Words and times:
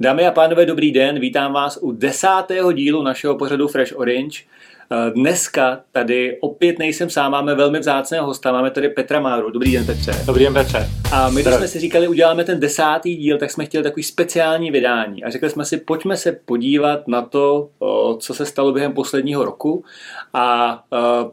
Dámy 0.00 0.26
a 0.26 0.30
pánové, 0.30 0.66
dobrý 0.66 0.92
den, 0.92 1.18
vítám 1.18 1.52
vás 1.52 1.78
u 1.82 1.92
desátého 1.92 2.72
dílu 2.72 3.02
našeho 3.02 3.38
pořadu 3.38 3.68
Fresh 3.68 3.92
Orange. 3.96 4.42
Eh, 4.92 5.10
dneska 5.10 5.80
tady 5.92 6.38
opět 6.40 6.78
nejsem 6.78 7.10
sám, 7.10 7.32
máme 7.32 7.54
velmi 7.54 7.78
vzácného 7.78 8.26
hosta, 8.26 8.52
máme 8.52 8.70
tady 8.70 8.88
Petra 8.88 9.20
Máru. 9.20 9.50
Dobrý 9.50 9.72
den, 9.72 9.86
Petře. 9.86 10.12
Dobrý 10.26 10.44
den, 10.44 10.54
Petře. 10.54 10.88
A 11.12 11.30
my, 11.30 11.42
když 11.42 11.54
jsme 11.54 11.68
si 11.68 11.80
říkali, 11.80 12.08
uděláme 12.08 12.44
ten 12.44 12.60
desátý 12.60 13.16
díl, 13.16 13.38
tak 13.38 13.50
jsme 13.50 13.64
chtěli 13.64 13.84
takový 13.84 14.02
speciální 14.02 14.70
vydání. 14.70 15.24
A 15.24 15.30
řekli 15.30 15.50
jsme 15.50 15.64
si, 15.64 15.76
pojďme 15.76 16.16
se 16.16 16.32
podívat 16.32 17.08
na 17.08 17.22
to, 17.22 17.70
co 18.18 18.34
se 18.34 18.46
stalo 18.46 18.72
během 18.72 18.92
posledního 18.92 19.44
roku. 19.44 19.84
A 20.34 20.82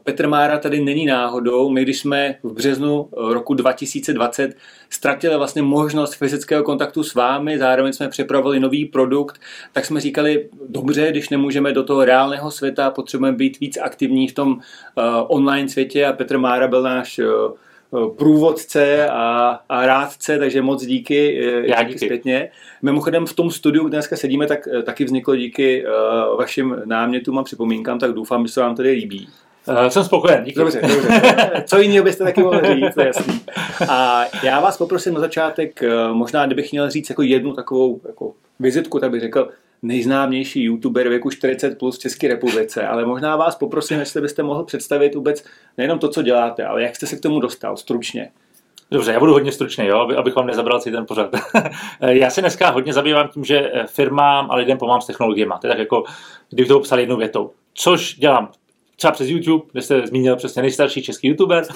Petr 0.04 0.28
Mára 0.28 0.58
tady 0.58 0.80
není 0.80 1.06
náhodou. 1.06 1.70
My, 1.70 1.82
když 1.82 1.98
jsme 1.98 2.34
v 2.42 2.52
březnu 2.52 3.08
roku 3.16 3.54
2020 3.54 4.56
ztratili 4.90 5.36
vlastně 5.36 5.62
možnost 5.62 6.14
fyzického 6.14 6.62
kontaktu 6.62 7.02
s 7.02 7.14
vámi, 7.14 7.58
zároveň 7.58 7.92
jsme 7.92 8.08
připravili 8.08 8.60
nový 8.60 8.84
produkt, 8.84 9.40
tak 9.72 9.86
jsme 9.86 10.00
říkali, 10.00 10.48
dobře, 10.68 11.10
když 11.10 11.28
nemůžeme 11.28 11.72
do 11.72 11.84
toho 11.84 12.04
reálného 12.04 12.50
světa, 12.50 12.90
potřebujeme 12.90 13.36
být 13.36 13.47
víc 13.60 13.78
aktivní 13.82 14.28
v 14.28 14.34
tom 14.34 14.52
uh, 14.52 14.60
online 15.28 15.68
světě 15.68 16.06
a 16.06 16.12
Petr 16.12 16.38
Mára 16.38 16.68
byl 16.68 16.82
náš 16.82 17.18
uh, 17.18 18.08
průvodce 18.16 19.08
a, 19.08 19.58
a 19.68 19.86
rádce, 19.86 20.38
takže 20.38 20.62
moc 20.62 20.86
díky, 20.86 21.44
Já 21.62 21.82
díky 21.82 21.98
zpětně. 21.98 22.50
Mimochodem 22.82 23.26
v 23.26 23.32
tom 23.32 23.50
studiu, 23.50 23.84
kde 23.84 23.96
dneska 23.96 24.16
sedíme, 24.16 24.46
tak 24.46 24.68
taky 24.84 25.04
vzniklo 25.04 25.36
díky 25.36 25.84
uh, 25.84 26.38
vašim 26.38 26.76
námětům 26.84 27.38
a 27.38 27.42
připomínkám, 27.42 27.98
tak 27.98 28.12
doufám, 28.12 28.46
že 28.46 28.52
se 28.52 28.60
vám 28.60 28.76
tady 28.76 28.90
líbí. 28.90 29.28
Uh, 29.68 29.86
jsem 29.86 30.04
spokojen, 30.04 30.44
díky. 30.44 30.58
Dobře, 30.58 30.80
dobře. 30.80 31.64
Co 31.66 31.78
jiného 31.78 32.04
byste 32.04 32.24
taky 32.24 32.42
mohli 32.42 32.74
říct, 32.74 32.94
to 32.94 33.00
je 33.00 33.06
jasný. 33.06 33.40
A 33.88 34.24
já 34.42 34.60
vás 34.60 34.76
poprosím 34.76 35.14
na 35.14 35.20
začátek, 35.20 35.82
možná 36.12 36.46
kdybych 36.46 36.72
měl 36.72 36.90
říct 36.90 37.08
jako 37.10 37.22
jednu 37.22 37.52
takovou 37.52 38.00
jako 38.06 38.32
vizitku, 38.60 38.98
tak 38.98 39.10
bych 39.10 39.20
řekl, 39.20 39.48
nejznámější 39.82 40.64
youtuber 40.64 41.08
věku 41.08 41.30
40 41.30 41.78
plus 41.78 41.96
v 41.96 42.00
České 42.00 42.28
republice, 42.28 42.86
ale 42.86 43.04
možná 43.04 43.36
vás 43.36 43.56
poprosím, 43.56 43.98
jestli 43.98 44.20
byste 44.20 44.42
mohl 44.42 44.64
představit 44.64 45.14
vůbec 45.14 45.44
nejenom 45.78 45.98
to, 45.98 46.08
co 46.08 46.22
děláte, 46.22 46.64
ale 46.64 46.82
jak 46.82 46.96
jste 46.96 47.06
se 47.06 47.16
k 47.16 47.20
tomu 47.20 47.40
dostal, 47.40 47.76
stručně. 47.76 48.30
Dobře, 48.90 49.12
já 49.12 49.18
budu 49.18 49.32
hodně 49.32 49.52
stručný, 49.52 49.86
jo, 49.86 49.98
abych 50.16 50.36
vám 50.36 50.46
nezabral 50.46 50.80
celý 50.80 50.94
ten 50.94 51.06
pořad. 51.06 51.30
já 52.00 52.30
se 52.30 52.40
dneska 52.40 52.70
hodně 52.70 52.92
zabývám 52.92 53.28
tím, 53.28 53.44
že 53.44 53.72
firmám 53.86 54.50
a 54.50 54.56
lidem 54.56 54.78
pomáhám 54.78 55.00
s 55.00 55.06
technologiemi. 55.06 55.54
To 55.60 55.66
je 55.66 55.68
tak 55.68 55.78
jako, 55.78 56.04
kdybych 56.48 56.68
to 56.68 56.74
popsal 56.74 56.98
jednou 56.98 57.16
větou. 57.16 57.50
Což 57.74 58.14
dělám 58.14 58.50
třeba 58.96 59.12
přes 59.12 59.28
YouTube, 59.28 59.64
kde 59.72 59.82
jste 59.82 60.06
zmínil 60.06 60.36
přesně 60.36 60.62
nejstarší 60.62 61.02
český 61.02 61.28
youtuber. 61.28 61.64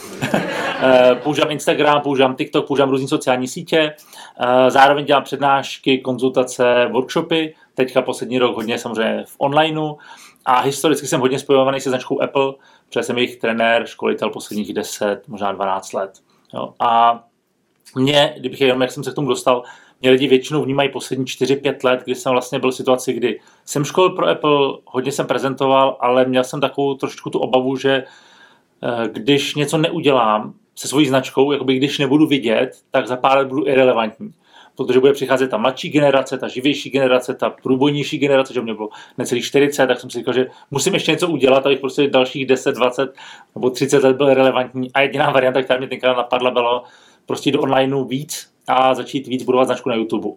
Eh, 0.84 1.14
používám 1.14 1.50
Instagram, 1.50 2.00
používám 2.00 2.37
TikTok, 2.37 2.66
používám 2.66 2.91
různé 2.91 3.09
sociální 3.09 3.48
sítě. 3.48 3.92
Eh, 4.41 4.70
zároveň 4.70 5.05
dělám 5.05 5.22
přednášky, 5.22 5.98
konzultace, 5.98 6.89
workshopy. 6.92 7.55
Teďka 7.75 8.03
poslední 8.03 8.39
rok 8.39 8.56
hodně 8.56 8.78
samozřejmě 8.78 9.25
v 9.27 9.34
onlineu. 9.39 9.95
A 10.45 10.61
historicky 10.61 11.06
jsem 11.06 11.20
hodně 11.20 11.39
spojovaný 11.39 11.81
se 11.81 11.91
značkou 11.91 12.23
Apple, 12.23 12.53
protože 12.89 13.03
jsem 13.03 13.19
jejich 13.19 13.37
trenér, 13.37 13.87
školitel 13.87 14.31
posledních 14.31 14.75
10, 14.75 15.28
možná 15.28 15.53
12 15.53 15.93
let. 15.93 16.11
Jo. 16.55 16.75
A 16.81 17.23
mě, 17.97 18.34
kdybych 18.39 18.61
jenom, 18.61 18.83
jak 18.83 18.93
jsem 18.93 19.05
se 19.05 19.11
k 19.11 19.15
tomu 19.15 19.28
dostal, 19.28 19.62
mě 20.00 20.11
lidi 20.11 20.27
většinou 20.27 20.62
vnímají 20.62 20.89
poslední 20.89 21.25
4-5 21.25 21.77
let, 21.84 22.00
kdy 22.05 22.15
jsem 22.15 22.33
vlastně 22.33 22.59
byl 22.59 22.70
v 22.70 22.75
situaci, 22.75 23.12
kdy 23.12 23.41
jsem 23.65 23.84
škol 23.84 24.11
pro 24.11 24.28
Apple, 24.28 24.78
hodně 24.84 25.12
jsem 25.12 25.27
prezentoval, 25.27 25.97
ale 26.00 26.25
měl 26.25 26.45
jsem 26.45 26.61
takovou 26.61 26.95
trošku 26.95 27.31
tu 27.31 27.39
obavu, 27.39 27.77
že 27.77 28.05
eh, 28.83 29.09
když 29.09 29.55
něco 29.55 29.78
neudělám 29.78 30.55
se 30.75 30.89
svojí 30.89 31.06
značkou, 31.06 31.53
jakoby 31.53 31.77
když 31.77 31.98
nebudu 31.98 32.27
vidět, 32.27 32.70
tak 32.91 33.06
za 33.06 33.17
pár 33.17 33.39
let 33.39 33.48
budu 33.48 33.67
irrelevantní. 33.67 34.33
Protože 34.77 35.01
bude 35.01 35.12
přicházet 35.12 35.48
ta 35.48 35.56
mladší 35.56 35.91
generace, 35.91 36.39
ta 36.39 36.48
živější 36.48 36.91
generace, 36.91 37.34
ta 37.34 37.50
průbojnější 37.50 38.19
generace, 38.19 38.55
že 38.55 38.60
mě 38.60 38.75
bylo 38.75 38.88
necelých 39.19 39.44
40, 39.44 39.87
tak 39.87 40.00
jsem 40.00 40.10
si 40.10 40.19
říkal, 40.19 40.34
že 40.34 40.47
musím 40.71 40.94
ještě 40.94 41.12
něco 41.12 41.28
udělat, 41.28 41.66
abych 41.66 41.81
prostě 41.81 42.10
dalších 42.10 42.47
10, 42.47 42.75
20 42.75 43.15
nebo 43.55 43.71
30 43.71 44.05
let 44.05 44.16
byl 44.16 44.34
relevantní. 44.34 44.93
A 44.93 45.00
jediná 45.00 45.31
varianta, 45.31 45.62
která 45.62 45.78
mě 45.78 45.88
tenkrát 45.88 46.16
napadla, 46.16 46.50
bylo 46.50 46.83
prostě 47.27 47.53
do 47.53 47.60
onlineu 47.60 48.05
víc, 48.05 48.53
a 48.66 48.94
začít 48.94 49.27
víc 49.27 49.43
budovat 49.43 49.65
značku 49.65 49.88
na 49.88 49.94
YouTube. 49.94 50.28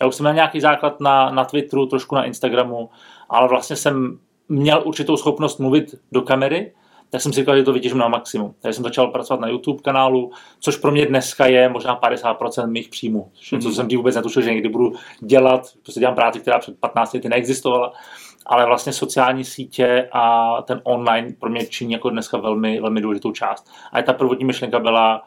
Já 0.00 0.06
už 0.06 0.14
jsem 0.14 0.24
měl 0.24 0.34
nějaký 0.34 0.60
základ 0.60 1.00
na, 1.00 1.30
na 1.30 1.44
Twitteru, 1.44 1.86
trošku 1.86 2.14
na 2.14 2.24
Instagramu, 2.24 2.90
ale 3.28 3.48
vlastně 3.48 3.76
jsem 3.76 4.18
měl 4.48 4.82
určitou 4.84 5.16
schopnost 5.16 5.58
mluvit 5.58 5.94
do 6.12 6.22
kamery, 6.22 6.72
tak 7.10 7.20
jsem 7.20 7.32
si 7.32 7.40
říkal, 7.40 7.56
že 7.56 7.62
to 7.62 7.72
vytěžím 7.72 7.98
na 7.98 8.08
maximum. 8.08 8.54
Takže 8.60 8.74
jsem 8.74 8.84
začal 8.84 9.06
pracovat 9.06 9.40
na 9.40 9.48
YouTube 9.48 9.82
kanálu, 9.82 10.32
což 10.60 10.76
pro 10.76 10.90
mě 10.90 11.06
dneska 11.06 11.46
je 11.46 11.68
možná 11.68 12.00
50% 12.00 12.70
mých 12.70 12.88
příjmů. 12.88 13.30
Mm-hmm. 13.34 13.62
Co 13.62 13.70
jsem 13.70 13.88
tím 13.88 13.98
vůbec 13.98 14.16
netušil, 14.16 14.42
že 14.42 14.50
někdy 14.50 14.68
budu 14.68 14.92
dělat, 15.20 15.70
prostě 15.82 16.00
dělám 16.00 16.14
práci, 16.14 16.40
která 16.40 16.58
před 16.58 16.80
15 16.80 17.12
lety 17.14 17.28
neexistovala, 17.28 17.92
ale 18.46 18.66
vlastně 18.66 18.92
sociální 18.92 19.44
sítě 19.44 20.08
a 20.12 20.54
ten 20.62 20.80
online 20.84 21.34
pro 21.40 21.50
mě 21.50 21.66
činí 21.66 21.92
jako 21.92 22.10
dneska 22.10 22.38
velmi, 22.38 22.80
velmi 22.80 23.00
důležitou 23.00 23.32
část. 23.32 23.70
A 23.92 24.02
ta 24.02 24.12
prvotní 24.12 24.44
myšlenka 24.44 24.78
byla, 24.78 25.22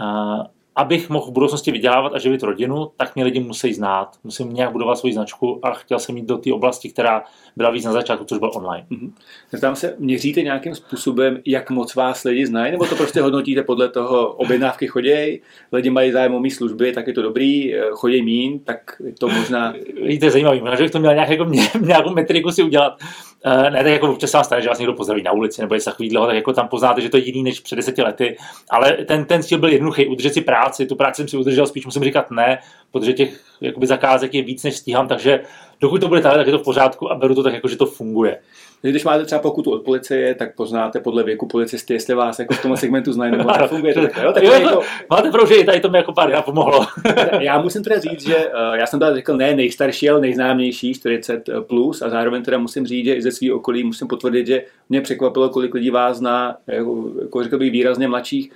uh, 0.00 0.44
abych 0.78 1.10
mohl 1.10 1.26
v 1.26 1.30
budoucnosti 1.30 1.72
vydělávat 1.72 2.12
a 2.14 2.18
živit 2.18 2.42
rodinu, 2.42 2.90
tak 2.96 3.14
mě 3.14 3.24
lidi 3.24 3.40
musí 3.40 3.74
znát. 3.74 4.16
Musím 4.24 4.54
nějak 4.54 4.72
budovat 4.72 4.98
svoji 4.98 5.14
značku 5.14 5.60
a 5.62 5.70
chtěl 5.70 5.98
jsem 5.98 6.16
jít 6.16 6.26
do 6.26 6.38
té 6.38 6.52
oblasti, 6.52 6.88
která 6.88 7.24
byla 7.56 7.70
víc 7.70 7.84
na 7.84 7.92
začátku, 7.92 8.24
což 8.24 8.38
byl 8.38 8.50
online. 8.54 8.86
Mm-hmm. 8.90 9.60
Tam 9.60 9.76
se 9.76 9.94
měříte 9.98 10.42
nějakým 10.42 10.74
způsobem, 10.74 11.38
jak 11.46 11.70
moc 11.70 11.94
vás 11.94 12.24
lidi 12.24 12.46
znají, 12.46 12.72
nebo 12.72 12.86
to 12.86 12.96
prostě 12.96 13.22
hodnotíte 13.22 13.62
podle 13.62 13.88
toho, 13.88 14.32
objednávky 14.32 14.86
choděj, 14.86 15.40
lidi 15.72 15.90
mají 15.90 16.12
zájem 16.12 16.34
o 16.34 16.40
mý 16.40 16.50
služby, 16.50 16.92
tak 16.92 17.06
je 17.06 17.12
to 17.12 17.22
dobrý, 17.22 17.74
eh, 17.74 17.82
choděj 17.90 18.22
mín, 18.22 18.58
tak 18.58 19.02
to 19.18 19.28
možná... 19.28 19.74
Víte, 20.02 20.30
zajímavý, 20.30 20.60
možná, 20.60 20.76
že 20.76 20.82
bych 20.82 20.92
to 20.92 20.98
měl 20.98 21.14
nějak, 21.14 21.28
jako 21.28 21.44
mě, 21.44 21.62
nějakou 21.80 22.14
metriku 22.14 22.50
si 22.50 22.62
udělat. 22.62 22.98
Uh, 23.46 23.70
ne, 23.70 23.82
tak 23.82 23.92
jako 23.92 24.12
občas 24.12 24.32
vám 24.32 24.44
stane, 24.44 24.62
že 24.62 24.68
vás 24.68 24.78
někdo 24.78 24.92
pozdraví 24.92 25.22
na 25.22 25.32
ulici 25.32 25.60
nebo 25.60 25.74
něco 25.74 25.90
takového, 25.90 26.26
tak 26.26 26.34
jako 26.34 26.52
tam 26.52 26.68
poznáte, 26.68 27.00
že 27.00 27.08
to 27.08 27.16
je 27.16 27.26
jiný 27.26 27.42
než 27.42 27.60
před 27.60 27.76
deseti 27.76 28.02
lety. 28.02 28.36
Ale 28.70 28.92
ten, 28.92 29.24
ten 29.24 29.42
cíl 29.42 29.58
byl 29.58 29.68
jednoduchý, 29.68 30.06
udržet 30.06 30.34
si 30.34 30.40
práci. 30.40 30.86
Tu 30.86 30.96
práci 30.96 31.16
jsem 31.22 31.28
si 31.28 31.36
udržel, 31.36 31.66
spíš 31.66 31.86
musím 31.86 32.04
říkat 32.04 32.30
ne, 32.30 32.58
protože 32.92 33.12
těch 33.12 33.40
jakoby, 33.60 33.86
zakázek 33.86 34.34
je 34.34 34.42
víc, 34.42 34.62
než 34.62 34.76
stíhám, 34.76 35.08
takže 35.08 35.40
dokud 35.80 36.00
to 36.00 36.08
bude 36.08 36.20
tak, 36.20 36.34
tak 36.34 36.46
je 36.46 36.52
to 36.52 36.58
v 36.58 36.64
pořádku 36.64 37.12
a 37.12 37.14
beru 37.14 37.34
to 37.34 37.42
tak, 37.42 37.54
jako, 37.54 37.68
že 37.68 37.76
to 37.76 37.86
funguje. 37.86 38.38
Když 38.82 39.04
máte 39.04 39.24
třeba 39.24 39.40
pokutu 39.40 39.70
od 39.70 39.82
policie, 39.82 40.34
tak 40.34 40.54
poznáte 40.54 41.00
podle 41.00 41.22
věku 41.22 41.46
policisty, 41.46 41.94
jestli 41.94 42.14
vás 42.14 42.38
jako 42.38 42.54
v 42.54 42.62
tom 42.62 42.76
segmentu 42.76 43.12
znají 43.12 43.32
nebo 43.32 43.50
funguje 43.66 43.94
to 43.94 44.00
tak, 44.00 44.16
jo? 44.16 44.32
Tak 44.32 44.42
jo, 44.42 44.52
jako... 44.52 44.82
Máte 45.10 45.30
pravdu, 45.30 45.48
že 45.48 45.54
i 45.54 45.64
tady 45.64 45.80
to 45.80 45.88
mi 45.90 45.98
jako 45.98 46.12
pár 46.12 46.30
já 46.30 46.42
pomohlo. 46.42 46.86
já 47.40 47.62
musím 47.62 47.84
teda 47.84 47.98
říct, 47.98 48.26
že 48.26 48.36
uh, 48.36 48.74
já 48.74 48.86
jsem 48.86 49.00
teda 49.00 49.14
řekl 49.14 49.36
ne 49.36 49.54
nejstarší, 49.54 50.10
ale 50.10 50.20
nejznámější, 50.20 50.94
40 50.94 51.48
plus 51.66 52.02
a 52.02 52.10
zároveň 52.10 52.42
teda 52.42 52.58
musím 52.58 52.86
říct, 52.86 53.04
že 53.04 53.14
i 53.14 53.22
ze 53.22 53.32
svého 53.32 53.56
okolí 53.56 53.84
musím 53.84 54.08
potvrdit, 54.08 54.46
že 54.46 54.62
mě 54.88 55.00
překvapilo, 55.00 55.48
kolik 55.48 55.74
lidí 55.74 55.90
vás 55.90 56.16
zná, 56.16 56.56
jako, 56.66 57.04
jako 57.22 57.42
řekl 57.42 57.58
bych 57.58 57.72
výrazně 57.72 58.08
mladších, 58.08 58.52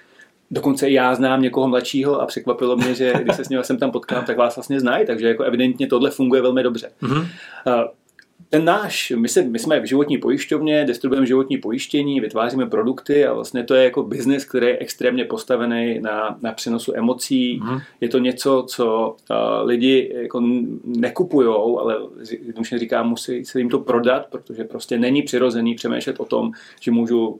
Dokonce 0.55 0.89
i 0.89 0.93
já 0.93 1.15
znám 1.15 1.43
někoho 1.43 1.69
mladšího 1.69 2.21
a 2.21 2.27
překvapilo 2.27 2.77
mě, 2.77 2.95
že 2.95 3.13
když 3.23 3.37
se 3.37 3.45
s 3.45 3.49
ním 3.49 3.63
jsem 3.63 3.79
tam 3.79 3.91
potkal, 3.91 4.23
tak 4.27 4.37
vás 4.37 4.57
vlastně 4.57 4.81
znají, 4.81 5.07
takže 5.07 5.29
jako 5.29 5.43
evidentně 5.43 5.87
tohle 5.87 6.11
funguje 6.11 6.43
velmi 6.43 6.63
dobře. 6.63 6.91
Mm-hmm. 7.03 7.27
Ten 8.49 8.65
náš, 8.65 9.13
my, 9.17 9.29
se, 9.29 9.43
my 9.43 9.59
jsme 9.59 9.81
v 9.81 9.85
životní 9.85 10.19
pojišťovně, 10.19 10.85
distribuujeme 10.85 11.27
životní 11.27 11.59
pojištění, 11.59 12.21
vytváříme 12.21 12.67
produkty 12.67 13.27
a 13.27 13.33
vlastně 13.33 13.65
to 13.65 13.75
je 13.75 13.85
jako 13.85 14.03
biznis, 14.03 14.45
který 14.45 14.67
je 14.67 14.79
extrémně 14.79 15.25
postavený 15.25 16.01
na, 16.01 16.39
na 16.43 16.53
přenosu 16.53 16.93
emocí. 16.97 17.61
Mm. 17.65 17.79
Je 18.01 18.09
to 18.09 18.19
něco, 18.19 18.65
co 18.69 19.17
uh, 19.31 19.37
lidi 19.69 20.13
jako 20.23 20.43
nekupujou, 20.85 21.79
ale 21.79 21.97
jednoduše 22.31 22.79
říkám, 22.79 23.09
musí 23.09 23.45
se 23.45 23.59
jim 23.59 23.69
to 23.69 23.79
prodat, 23.79 24.27
protože 24.31 24.65
prostě 24.65 24.99
není 24.99 25.23
přirozený 25.23 25.75
přemýšlet 25.75 26.21
o 26.21 26.25
tom, 26.25 26.53
že 26.81 26.91
můžu 26.91 27.29
uh, 27.29 27.37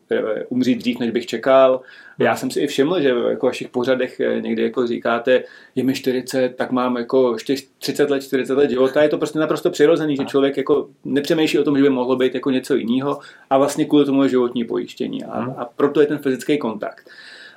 umřít 0.49 0.79
dřív, 0.79 0.99
než 0.99 1.11
bych 1.11 1.27
čekal, 1.27 1.81
já 2.19 2.37
jsem 2.37 2.51
si 2.51 2.61
i 2.61 2.67
všiml, 2.67 3.01
že 3.01 3.09
jako 3.09 3.47
v 3.47 3.51
vašich 3.51 3.69
pořadech 3.69 4.21
eh, 4.21 4.41
někdy 4.41 4.63
jako 4.63 4.87
říkáte, 4.87 5.45
je 5.75 5.85
mi 5.85 5.95
40, 5.95 6.57
tak 6.57 6.71
mám 6.71 6.97
jako 6.97 7.37
30 7.79 8.11
let, 8.11 8.23
40 8.23 8.55
let 8.55 8.71
života. 8.71 9.03
Je 9.03 9.09
to 9.09 9.19
prostě 9.19 9.39
naprosto 9.39 9.71
přirozený, 9.71 10.17
že 10.17 10.25
člověk 10.25 10.57
jako 10.57 10.89
nepřemýšlí 11.05 11.59
o 11.59 11.65
tom, 11.65 11.77
že 11.77 11.83
by 11.83 11.91
mohlo 11.91 12.17
být 12.17 12.35
jako 12.35 12.51
něco 12.51 12.75
jiného 12.75 13.19
a 13.51 13.59
vlastně 13.59 13.85
kvůli 13.85 14.05
tomu 14.05 14.23
je 14.23 14.29
životní 14.29 14.65
pojištění. 14.65 15.25
A, 15.25 15.41
hmm. 15.41 15.55
a 15.57 15.65
proto 15.65 16.01
je 16.01 16.07
ten 16.07 16.19
fyzický 16.19 16.59
kontakt. 16.59 17.11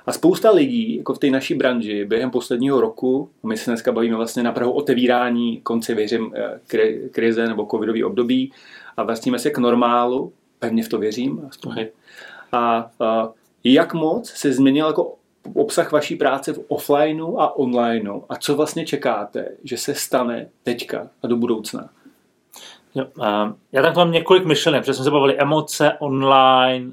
A 0.06 0.12
spousta 0.12 0.50
lidí, 0.50 0.96
jako 0.96 1.14
v 1.14 1.18
té 1.18 1.30
naší 1.30 1.54
branži, 1.54 2.04
během 2.04 2.30
posledního 2.30 2.80
roku, 2.80 3.30
my 3.42 3.56
se 3.56 3.70
dneska 3.70 3.92
bavíme 3.92 4.16
vlastně 4.16 4.42
na 4.42 4.52
prahu 4.52 4.72
otevírání 4.72 5.60
konce, 5.60 5.94
věřím, 5.94 6.32
eh, 6.34 7.08
krize 7.10 7.48
nebo 7.48 7.66
covidový 7.70 8.04
období 8.04 8.52
a 8.96 9.02
vlastníme 9.02 9.38
se 9.38 9.50
k 9.50 9.58
normálu, 9.58 10.32
pevně 10.58 10.84
v 10.84 10.88
to 10.88 10.98
věřím. 10.98 11.50
Okay. 11.66 11.88
A, 12.52 12.90
a 13.00 13.32
jak 13.64 13.94
moc 13.94 14.30
se 14.30 14.52
změnil 14.52 14.86
jako 14.86 15.14
obsah 15.54 15.92
vaší 15.92 16.16
práce 16.16 16.52
v 16.52 16.64
offlineu 16.68 17.36
a 17.38 17.56
onlineu 17.56 18.20
a 18.28 18.36
co 18.36 18.56
vlastně 18.56 18.86
čekáte, 18.86 19.48
že 19.64 19.76
se 19.76 19.94
stane 19.94 20.48
teďka 20.62 21.10
a 21.22 21.26
do 21.26 21.36
budoucna? 21.36 21.90
Jo, 22.96 23.04
já 23.72 23.82
tam 23.82 23.94
mám 23.96 24.12
několik 24.12 24.44
myšlenek, 24.44 24.82
protože 24.82 24.94
jsme 24.94 25.04
se 25.04 25.10
bavili 25.10 25.38
emoce, 25.38 25.92
online, 25.98 26.86
uh, 26.86 26.92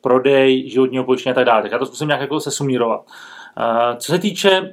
prodej, 0.00 0.70
životního 0.70 1.04
pojištění 1.04 1.30
a 1.30 1.34
tak 1.34 1.44
dále. 1.44 1.62
Tak 1.62 1.72
já 1.72 1.78
to 1.78 1.86
zkusím 1.86 2.08
nějak 2.08 2.20
jako 2.20 2.40
se 2.40 2.50
sumírovat. 2.50 3.00
Uh, 3.00 3.96
co 3.98 4.12
se 4.12 4.18
týče 4.18 4.60
uh, 4.60 4.66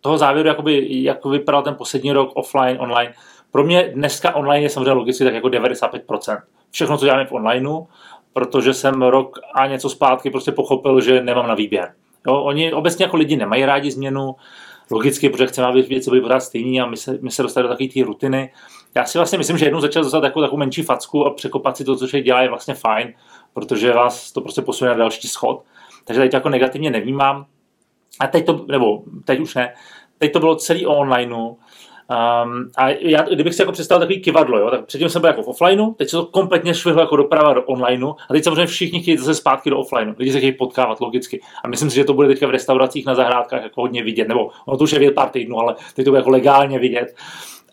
toho 0.00 0.18
závěru, 0.18 0.48
jakoby, 0.48 0.86
jak 0.90 1.24
vypadal 1.24 1.62
ten 1.62 1.74
poslední 1.74 2.12
rok 2.12 2.30
offline, 2.34 2.76
online, 2.80 3.12
pro 3.50 3.64
mě 3.64 3.90
dneska 3.94 4.34
online 4.34 4.64
je 4.64 4.70
samozřejmě 4.70 4.92
logicky 4.92 5.24
tak 5.24 5.34
jako 5.34 5.48
95%. 5.48 6.38
Všechno, 6.70 6.98
co 6.98 7.04
děláme 7.04 7.26
v 7.26 7.32
onlineu, 7.32 7.86
protože 8.32 8.74
jsem 8.74 9.02
rok 9.02 9.38
a 9.54 9.66
něco 9.66 9.90
zpátky 9.90 10.30
prostě 10.30 10.52
pochopil, 10.52 11.00
že 11.00 11.22
nemám 11.22 11.48
na 11.48 11.54
výběr. 11.54 11.94
Jo, 12.26 12.42
oni 12.42 12.72
obecně 12.72 13.04
jako 13.04 13.16
lidi 13.16 13.36
nemají 13.36 13.64
rádi 13.64 13.90
změnu, 13.90 14.36
logicky, 14.90 15.28
protože 15.28 15.46
chceme, 15.46 15.66
aby 15.66 15.82
věci 15.82 16.10
byly 16.10 16.22
pořád 16.22 16.40
stejné 16.40 16.82
a 16.82 16.86
my 16.86 16.96
se, 16.96 17.18
my 17.22 17.30
se 17.30 17.42
dostali 17.42 17.62
do 17.62 17.68
takové 17.68 17.88
té 17.88 18.02
rutiny. 18.02 18.52
Já 18.94 19.04
si 19.04 19.18
vlastně 19.18 19.38
myslím, 19.38 19.58
že 19.58 19.66
jednou 19.66 19.80
začal 19.80 20.02
dostat 20.02 20.20
takovou, 20.20 20.44
takovou 20.44 20.58
menší 20.58 20.82
facku 20.82 21.26
a 21.26 21.30
překopat 21.30 21.76
si 21.76 21.84
to, 21.84 21.96
co 21.96 22.08
člověk 22.08 22.24
dělá, 22.24 22.42
je 22.42 22.48
vlastně 22.48 22.74
fajn, 22.74 23.14
protože 23.54 23.92
vás 23.92 24.32
to 24.32 24.40
prostě 24.40 24.62
posune 24.62 24.90
na 24.90 24.96
další 24.96 25.28
schod. 25.28 25.62
Takže 26.04 26.20
tady 26.20 26.30
jako 26.32 26.48
negativně 26.48 26.90
nevnímám. 26.90 27.46
A 28.20 28.26
teď 28.26 28.46
to, 28.46 28.64
nebo 28.68 29.02
teď 29.24 29.40
už 29.40 29.54
ne, 29.54 29.74
teď 30.18 30.32
to 30.32 30.40
bylo 30.40 30.56
celý 30.56 30.86
o 30.86 30.96
onlineu, 30.96 31.56
Um, 32.12 32.70
a 32.76 32.88
já, 32.88 33.22
kdybych 33.22 33.54
si 33.54 33.62
jako 33.62 33.72
představil 33.72 34.00
takový 34.00 34.20
kivadlo, 34.20 34.58
jo, 34.58 34.70
tak 34.70 34.84
předtím 34.86 35.08
jsem 35.08 35.20
byl 35.20 35.28
jako 35.28 35.42
v 35.42 35.48
offlineu, 35.48 35.94
teď 35.94 36.08
se 36.08 36.16
to 36.16 36.26
kompletně 36.26 36.74
švihlo 36.74 37.00
jako 37.00 37.16
doprava 37.16 37.54
do 37.54 37.62
onlineu 37.62 38.08
a 38.08 38.32
teď 38.32 38.44
samozřejmě 38.44 38.66
všichni 38.66 39.02
chtějí 39.02 39.16
zase 39.16 39.34
zpátky 39.34 39.70
do 39.70 39.78
offlineu. 39.78 40.14
Lidi 40.18 40.32
se 40.32 40.38
chtějí 40.38 40.52
potkávat 40.52 41.00
logicky. 41.00 41.40
A 41.64 41.68
myslím 41.68 41.90
si, 41.90 41.96
že 41.96 42.04
to 42.04 42.14
bude 42.14 42.28
teďka 42.28 42.46
v 42.46 42.50
restauracích 42.50 43.06
na 43.06 43.14
zahrádkách 43.14 43.62
jako 43.62 43.80
hodně 43.80 44.02
vidět, 44.02 44.28
nebo 44.28 44.50
ono 44.66 44.78
to 44.78 44.84
už 44.84 44.92
je 44.92 44.98
vidět 44.98 45.14
pár 45.14 45.28
týdnů, 45.28 45.58
ale 45.58 45.74
teď 45.94 46.04
to 46.04 46.10
bude 46.10 46.18
jako 46.18 46.30
legálně 46.30 46.78
vidět. 46.78 47.14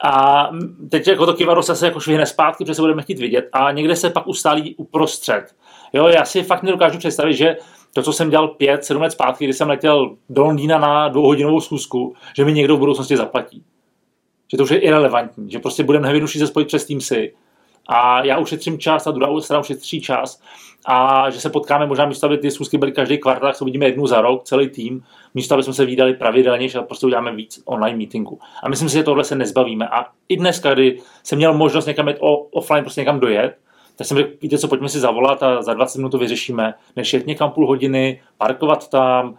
A 0.04 0.50
teď 0.92 1.07
jako 1.07 1.25
to 1.25 1.34
kivadlo 1.34 1.63
se 1.63 1.86
jako 1.86 2.00
švihne 2.00 2.25
zpátky, 2.25 2.63
protože 2.63 2.75
se 2.75 2.81
budeme 2.81 3.01
chtít 3.01 3.19
vidět 3.19 3.50
a 3.51 3.72
někde 3.72 3.96
se 3.96 4.10
pak 4.10 4.28
ustálí 4.28 4.75
uprostřed. 4.75 5.56
Jo, 5.94 6.07
já 6.07 6.25
si 6.25 6.44
fakt 6.44 6.63
nedokážu 6.63 6.98
představit, 6.98 7.34
že 7.34 7.57
to, 7.94 8.04
co 8.04 8.13
jsem 8.13 8.30
dělal 8.30 8.48
pět, 8.48 8.86
sedm 8.86 9.01
let 9.01 9.12
zpátky, 9.12 9.46
kdy 9.46 9.54
jsem 9.54 9.69
letěl 9.69 10.16
do 10.30 10.44
Londýna 10.44 10.78
na 10.78 11.07
dvouhodinovou 11.07 11.62
schůzku, 11.62 12.16
že 12.36 12.46
mi 12.46 12.54
někdo 12.54 12.75
v 12.75 12.80
budoucnosti 12.80 13.18
zaplatí 13.18 13.63
že 14.51 14.57
to 14.57 14.63
už 14.63 14.72
je 14.72 14.80
irrelevantní, 14.80 15.51
že 15.51 15.60
prostě 15.60 15.84
budeme 15.84 16.07
nejjednodušší 16.07 16.40
se 16.40 16.48
spojit 16.48 16.68
přes 16.68 16.86
Teamsy 16.86 17.34
a 17.89 18.25
já 18.25 18.38
ušetřím 18.38 18.80
čas 18.80 19.07
a 19.07 19.12
druhá 19.12 19.41
strana 19.41 19.59
ušetří 19.59 20.01
čas 20.01 20.41
a 20.86 21.30
že 21.30 21.39
se 21.39 21.50
potkáme 21.50 21.86
možná 21.86 22.06
místo, 22.06 22.25
aby 22.25 22.38
ty 22.38 22.51
schůzky 22.51 22.77
byly 22.77 22.91
každý 22.91 23.18
kvart, 23.18 23.41
tak 23.41 23.56
se 23.56 23.63
uvidíme 23.63 23.86
jednu 23.86 24.07
za 24.07 24.21
rok, 24.21 24.44
celý 24.44 24.69
tým, 24.69 25.03
místo, 25.33 25.53
aby 25.53 25.63
jsme 25.63 25.74
se 25.74 25.86
vydali 25.86 26.13
pravidelně, 26.13 26.69
že 26.69 26.80
prostě 26.80 27.06
uděláme 27.06 27.36
víc 27.36 27.62
online 27.65 27.97
meetingu. 27.97 28.39
A 28.63 28.69
myslím 28.69 28.89
si, 28.89 28.95
že 28.95 29.03
tohle 29.03 29.24
se 29.24 29.36
nezbavíme. 29.36 29.88
A 29.88 30.06
i 30.30 30.38
dnes, 30.38 30.62
kdy 30.74 31.00
jsem 31.24 31.38
měl 31.38 31.53
možnost 31.53 31.86
někam 31.86 32.07
jít 32.07 32.18
offline, 32.51 32.83
prostě 32.83 33.01
někam 33.01 33.19
dojet, 33.19 33.57
tak 33.95 34.07
jsem 34.07 34.18
řekl, 34.18 34.31
víte 34.42 34.57
co, 34.57 34.68
pojďme 34.68 34.89
si 34.89 35.00
zavolat 35.00 35.44
a 35.44 35.62
za 35.62 35.74
20 35.74 35.97
minut 35.97 36.09
to 36.09 36.18
vyřešíme, 36.18 36.74
než 36.95 37.13
jet 37.13 37.27
někam 37.27 37.51
půl 37.51 37.68
hodiny, 37.68 38.21
parkovat 38.38 38.89
tam, 38.89 39.38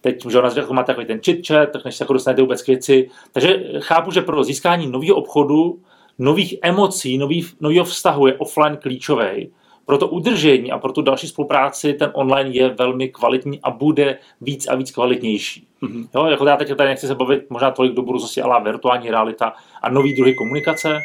teď 0.00 0.26
že 0.30 0.42
na 0.42 0.50
začátku 0.50 0.74
máte 0.74 0.86
takový 0.86 1.06
ten 1.06 1.18
chit-chat, 1.18 1.66
tak 1.66 1.84
než 1.84 1.96
se 1.96 2.04
jako 2.04 2.12
dostanete 2.12 2.42
vůbec 2.42 2.62
k 2.62 2.66
věci. 2.66 3.10
Takže 3.32 3.64
chápu, 3.80 4.10
že 4.10 4.22
pro 4.22 4.44
získání 4.44 4.86
nového 4.86 5.16
obchodu, 5.16 5.78
nových 6.22 6.54
emocí, 6.62 7.18
nových, 7.18 7.54
nového 7.60 7.84
vztahu 7.84 8.26
je 8.26 8.34
offline 8.38 8.76
klíčový. 8.76 9.50
Pro 9.86 9.98
to 9.98 10.08
udržení 10.08 10.72
a 10.72 10.78
pro 10.78 10.92
tu 10.92 11.02
další 11.02 11.28
spolupráci 11.28 11.92
ten 11.92 12.10
online 12.14 12.50
je 12.50 12.68
velmi 12.68 13.08
kvalitní 13.08 13.60
a 13.62 13.70
bude 13.70 14.18
víc 14.40 14.66
a 14.66 14.74
víc 14.74 14.90
kvalitnější. 14.90 15.66
Mm-hmm. 15.82 16.08
Jo, 16.14 16.24
jako 16.24 16.46
já 16.46 16.56
teď 16.56 16.76
tady 16.76 16.88
nechci 16.88 17.06
se 17.06 17.14
bavit 17.14 17.50
možná 17.50 17.70
tolik 17.70 17.92
do 17.92 18.02
budoucnosti, 18.02 18.42
ale 18.42 18.64
virtuální 18.64 19.10
realita 19.10 19.52
a 19.82 19.90
nový 19.90 20.14
druhy 20.14 20.34
komunikace, 20.34 21.00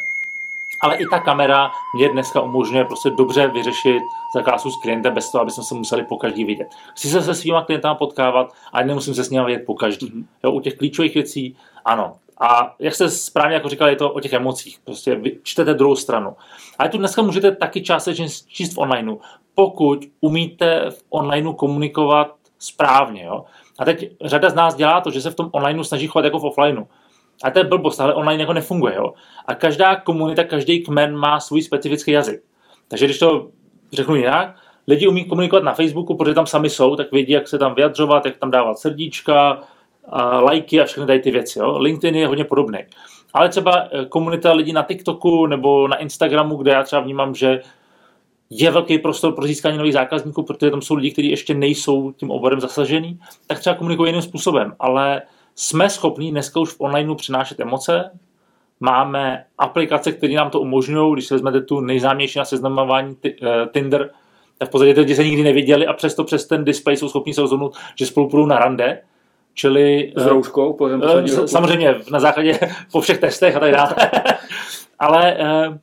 ale 0.80 0.96
i 0.96 1.06
ta 1.10 1.18
kamera 1.18 1.70
mě 1.96 2.08
dneska 2.08 2.40
umožňuje 2.40 2.84
prostě 2.84 3.10
dobře 3.18 3.48
vyřešit 3.48 4.02
zakázku 4.34 4.70
s 4.70 4.76
klientem 4.82 5.14
bez 5.14 5.32
toho, 5.32 5.42
aby 5.42 5.50
jsme 5.50 5.62
se 5.62 5.74
museli 5.74 6.04
po 6.04 6.16
každý 6.16 6.44
vidět. 6.44 6.68
Chci 6.94 7.08
se 7.08 7.22
se 7.22 7.34
svýma 7.34 7.64
klientama 7.64 7.94
potkávat, 7.94 8.52
ale 8.72 8.84
nemusím 8.84 9.14
se 9.14 9.24
s 9.24 9.30
nimi 9.30 9.44
vidět 9.44 9.62
po 9.66 9.74
každý. 9.74 10.06
Mm-hmm. 10.06 10.24
Jo, 10.44 10.52
u 10.52 10.60
těch 10.60 10.76
klíčových 10.76 11.14
věcí 11.14 11.56
ano. 11.84 12.14
A 12.40 12.74
jak 12.78 12.94
jste 12.94 13.10
správně 13.10 13.54
jako 13.54 13.68
říkal, 13.68 13.88
je 13.88 13.96
to 13.96 14.10
o 14.10 14.20
těch 14.20 14.32
emocích. 14.32 14.78
Prostě 14.84 15.14
vy 15.14 15.38
čtete 15.42 15.74
druhou 15.74 15.96
stranu. 15.96 16.36
Ale 16.78 16.88
tu 16.88 16.98
dneska 16.98 17.22
můžete 17.22 17.56
taky 17.56 17.82
částečně 17.82 18.26
číst 18.46 18.74
v 18.74 18.78
onlineu, 18.78 19.16
pokud 19.54 20.04
umíte 20.20 20.90
v 20.90 21.02
onlineu 21.10 21.52
komunikovat 21.52 22.34
správně. 22.58 23.24
Jo? 23.24 23.44
A 23.78 23.84
teď 23.84 24.10
řada 24.24 24.50
z 24.50 24.54
nás 24.54 24.74
dělá 24.74 25.00
to, 25.00 25.10
že 25.10 25.20
se 25.20 25.30
v 25.30 25.34
tom 25.34 25.48
onlineu 25.52 25.84
snaží 25.84 26.06
chovat 26.06 26.24
jako 26.24 26.38
v 26.38 26.44
offlineu. 26.44 26.84
A 27.44 27.50
to 27.50 27.58
je 27.58 27.64
blbost, 27.64 28.00
ale 28.00 28.14
online 28.14 28.42
jako 28.42 28.52
nefunguje. 28.52 28.94
Jo? 28.94 29.12
A 29.46 29.54
každá 29.54 29.96
komunita, 29.96 30.44
každý 30.44 30.82
kmen 30.82 31.16
má 31.16 31.40
svůj 31.40 31.62
specifický 31.62 32.10
jazyk. 32.10 32.42
Takže 32.88 33.04
když 33.04 33.18
to 33.18 33.48
řeknu 33.92 34.14
jinak, 34.14 34.56
lidi 34.86 35.06
umí 35.06 35.24
komunikovat 35.24 35.64
na 35.64 35.74
Facebooku, 35.74 36.16
protože 36.16 36.34
tam 36.34 36.46
sami 36.46 36.70
jsou, 36.70 36.96
tak 36.96 37.12
vědí, 37.12 37.32
jak 37.32 37.48
se 37.48 37.58
tam 37.58 37.74
vyjadřovat, 37.74 38.26
jak 38.26 38.36
tam 38.36 38.50
dávat 38.50 38.78
srdíčka, 38.78 39.62
a 40.08 40.40
lajky 40.40 40.80
a 40.80 40.84
všechny 40.84 41.06
tady 41.06 41.18
ty 41.18 41.30
věci. 41.30 41.58
Jo? 41.58 41.78
LinkedIn 41.78 42.20
je 42.20 42.26
hodně 42.26 42.44
podobný. 42.44 42.78
Ale 43.34 43.48
třeba 43.48 43.88
eh, 43.92 44.04
komunita 44.04 44.52
lidí 44.52 44.72
na 44.72 44.82
TikToku 44.82 45.46
nebo 45.46 45.88
na 45.88 45.96
Instagramu, 45.96 46.56
kde 46.56 46.72
já 46.72 46.82
třeba 46.82 47.02
vnímám, 47.02 47.34
že 47.34 47.60
je 48.50 48.70
velký 48.70 48.98
prostor 48.98 49.32
pro 49.32 49.46
získání 49.46 49.78
nových 49.78 49.92
zákazníků, 49.92 50.42
protože 50.42 50.70
tam 50.70 50.82
jsou 50.82 50.94
lidi, 50.94 51.10
kteří 51.10 51.30
ještě 51.30 51.54
nejsou 51.54 52.12
tím 52.12 52.30
oborem 52.30 52.60
zasažený, 52.60 53.20
tak 53.46 53.58
třeba 53.58 53.76
komunikují 53.76 54.08
jiným 54.08 54.22
způsobem. 54.22 54.74
Ale 54.78 55.22
jsme 55.54 55.90
schopni 55.90 56.30
dneska 56.30 56.60
už 56.60 56.72
v 56.72 56.80
onlineu 56.80 57.14
přinášet 57.14 57.60
emoce, 57.60 58.10
máme 58.80 59.44
aplikace, 59.58 60.12
které 60.12 60.34
nám 60.34 60.50
to 60.50 60.60
umožňují, 60.60 61.12
když 61.12 61.26
se 61.26 61.34
vezmete 61.34 61.60
tu 61.60 61.80
nejznámější 61.80 62.38
na 62.38 62.44
seznamování 62.44 63.16
eh, 63.26 63.30
Tinder, 63.72 64.10
tak 64.58 64.68
v 64.68 64.72
podstatě 64.72 64.94
ty 64.94 65.00
lidi 65.00 65.14
se 65.14 65.24
nikdy 65.24 65.42
neviděli 65.42 65.86
a 65.86 65.92
přesto 65.92 66.24
přes 66.24 66.46
ten 66.46 66.64
display 66.64 66.96
jsou 66.96 67.08
schopni 67.08 67.34
se 67.34 67.40
rozhodnout, 67.40 67.76
že 67.98 68.06
spolu 68.06 68.28
půjdou 68.28 68.46
na 68.46 68.58
rande, 68.58 69.02
čili... 69.58 70.12
S 70.16 70.26
rouškou? 70.26 70.72
Po 70.72 70.84
uh, 70.84 71.26
samozřejmě 71.46 71.94
na 72.10 72.20
základě 72.20 72.58
po 72.92 73.00
všech 73.00 73.18
testech 73.18 73.56
a 73.56 73.60
tak 73.60 73.72
dále. 73.72 73.94
Ale 74.98 75.36
uh, 75.36 75.76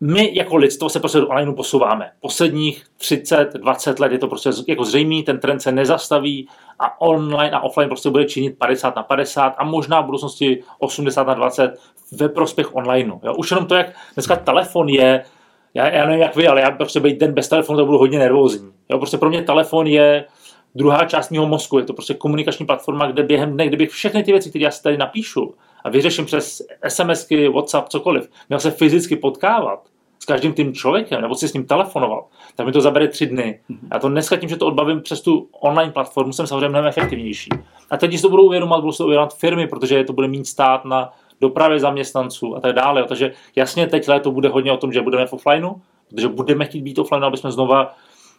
my 0.00 0.30
jako 0.34 0.56
lidstvo 0.56 0.88
se 0.88 1.00
prostě 1.00 1.18
do 1.18 1.28
onlineu 1.28 1.54
posouváme. 1.54 2.10
Posledních 2.20 2.84
30, 2.96 3.52
20 3.54 4.00
let 4.00 4.12
je 4.12 4.18
to 4.18 4.28
prostě 4.28 4.50
jako 4.68 4.84
zřejmý, 4.84 5.22
ten 5.22 5.38
trend 5.38 5.60
se 5.60 5.72
nezastaví 5.72 6.48
a 6.78 7.00
online 7.00 7.50
a 7.50 7.60
offline 7.60 7.88
prostě 7.88 8.10
bude 8.10 8.24
činit 8.24 8.58
50 8.58 8.96
na 8.96 9.02
50 9.02 9.54
a 9.58 9.64
možná 9.64 10.00
v 10.00 10.04
budoucnosti 10.04 10.62
80 10.78 11.26
na 11.26 11.34
20 11.34 11.80
ve 12.12 12.28
prospěch 12.28 12.74
onlineu. 12.74 13.20
Jo? 13.22 13.34
Už 13.34 13.50
jenom 13.50 13.66
to, 13.66 13.74
jak 13.74 13.86
dneska 14.14 14.36
telefon 14.36 14.88
je, 14.88 15.24
já, 15.74 15.88
já 15.88 16.06
nevím 16.06 16.22
jak 16.22 16.36
vy, 16.36 16.48
ale 16.48 16.60
já 16.60 16.70
prostě 16.70 17.00
být 17.00 17.20
den 17.20 17.32
bez 17.32 17.48
telefonu, 17.48 17.78
to 17.78 17.86
budu 17.86 17.98
hodně 17.98 18.18
nervózní. 18.18 18.72
Jo? 18.88 18.98
Prostě 18.98 19.18
pro 19.18 19.28
mě 19.28 19.42
telefon 19.42 19.86
je 19.86 20.24
druhá 20.74 21.04
část 21.04 21.30
mého 21.30 21.46
mozku, 21.46 21.78
je 21.78 21.84
to 21.84 21.92
prostě 21.92 22.14
komunikační 22.14 22.66
platforma, 22.66 23.06
kde 23.06 23.22
během 23.22 23.52
dne, 23.52 23.66
kdybych 23.66 23.90
všechny 23.90 24.22
ty 24.22 24.32
věci, 24.32 24.50
které 24.50 24.62
já 24.62 24.70
si 24.70 24.82
tady 24.82 24.96
napíšu 24.96 25.54
a 25.84 25.90
vyřeším 25.90 26.26
přes 26.26 26.62
SMSky, 26.88 27.48
WhatsApp, 27.48 27.88
cokoliv, 27.88 28.28
měl 28.48 28.60
se 28.60 28.70
fyzicky 28.70 29.16
potkávat, 29.16 29.80
s 30.18 30.26
každým 30.26 30.52
tím 30.52 30.74
člověkem, 30.74 31.22
nebo 31.22 31.34
si 31.34 31.48
s 31.48 31.52
ním 31.52 31.66
telefonoval, 31.66 32.24
tak 32.56 32.66
mi 32.66 32.72
to 32.72 32.80
zabere 32.80 33.08
tři 33.08 33.26
dny. 33.26 33.60
Mhm. 33.68 33.88
Já 33.92 33.98
to 33.98 34.08
dneska 34.08 34.36
tím, 34.36 34.48
že 34.48 34.56
to 34.56 34.66
odbavím 34.66 35.02
přes 35.02 35.20
tu 35.20 35.48
online 35.60 35.92
platformu, 35.92 36.32
jsem 36.32 36.46
samozřejmě 36.46 36.68
mnohem 36.68 36.86
efektivnější. 36.86 37.50
A 37.90 37.96
teď, 37.96 38.10
když 38.10 38.22
to 38.22 38.28
budou 38.28 38.42
uvědomovat, 38.42 38.80
budou 38.80 38.96
to 38.96 39.04
uvědomovat 39.04 39.38
firmy, 39.38 39.66
protože 39.66 40.04
to 40.04 40.12
bude 40.12 40.28
mít 40.28 40.46
stát 40.46 40.84
na 40.84 41.12
dopravě 41.40 41.80
zaměstnanců 41.80 42.56
a 42.56 42.60
tak 42.60 42.72
dále. 42.72 43.04
Takže 43.04 43.32
jasně, 43.56 43.86
teď 43.86 44.08
to 44.22 44.30
bude 44.30 44.48
hodně 44.48 44.72
o 44.72 44.76
tom, 44.76 44.92
že 44.92 45.02
budeme 45.02 45.26
v 45.26 45.32
offlineu, 45.32 45.70
protože 46.08 46.28
budeme 46.28 46.64
chtít 46.64 46.82
být 46.82 46.98
offline, 46.98 47.24
aby 47.24 47.36
jsme 47.36 47.52
znova 47.52 47.94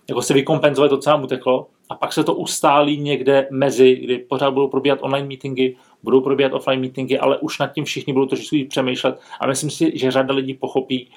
jako 0.10 0.22
si 0.22 0.34
vykompenzovali 0.34 0.89
to, 0.89 0.98
co 0.98 1.10
nám 1.10 1.24
uteklo. 1.24 1.68
A 1.89 1.96
pak 1.96 2.13
se 2.13 2.24
to 2.24 2.36
ustálí 2.36 2.98
někde 2.98 3.48
mezi, 3.51 3.96
kdy 3.96 4.18
pořád 4.18 4.51
budou 4.51 4.68
probíhat 4.68 5.00
online 5.01 5.27
meetingy, 5.27 5.75
budou 6.04 6.22
probíhat 6.22 6.54
offline 6.54 6.82
meetingy, 6.82 7.20
ale 7.20 7.38
už 7.38 7.60
nad 7.60 7.74
tím 7.74 7.86
všichni 7.86 8.13
budou 8.13 8.25
trošku 8.25 8.56
přemýšlet. 8.70 9.20
A 9.39 9.48
myslím 9.48 9.70
si, 9.70 9.98
že 9.98 10.12
řada 10.12 10.34
lidí 10.34 10.54
pochopí, 10.54 11.10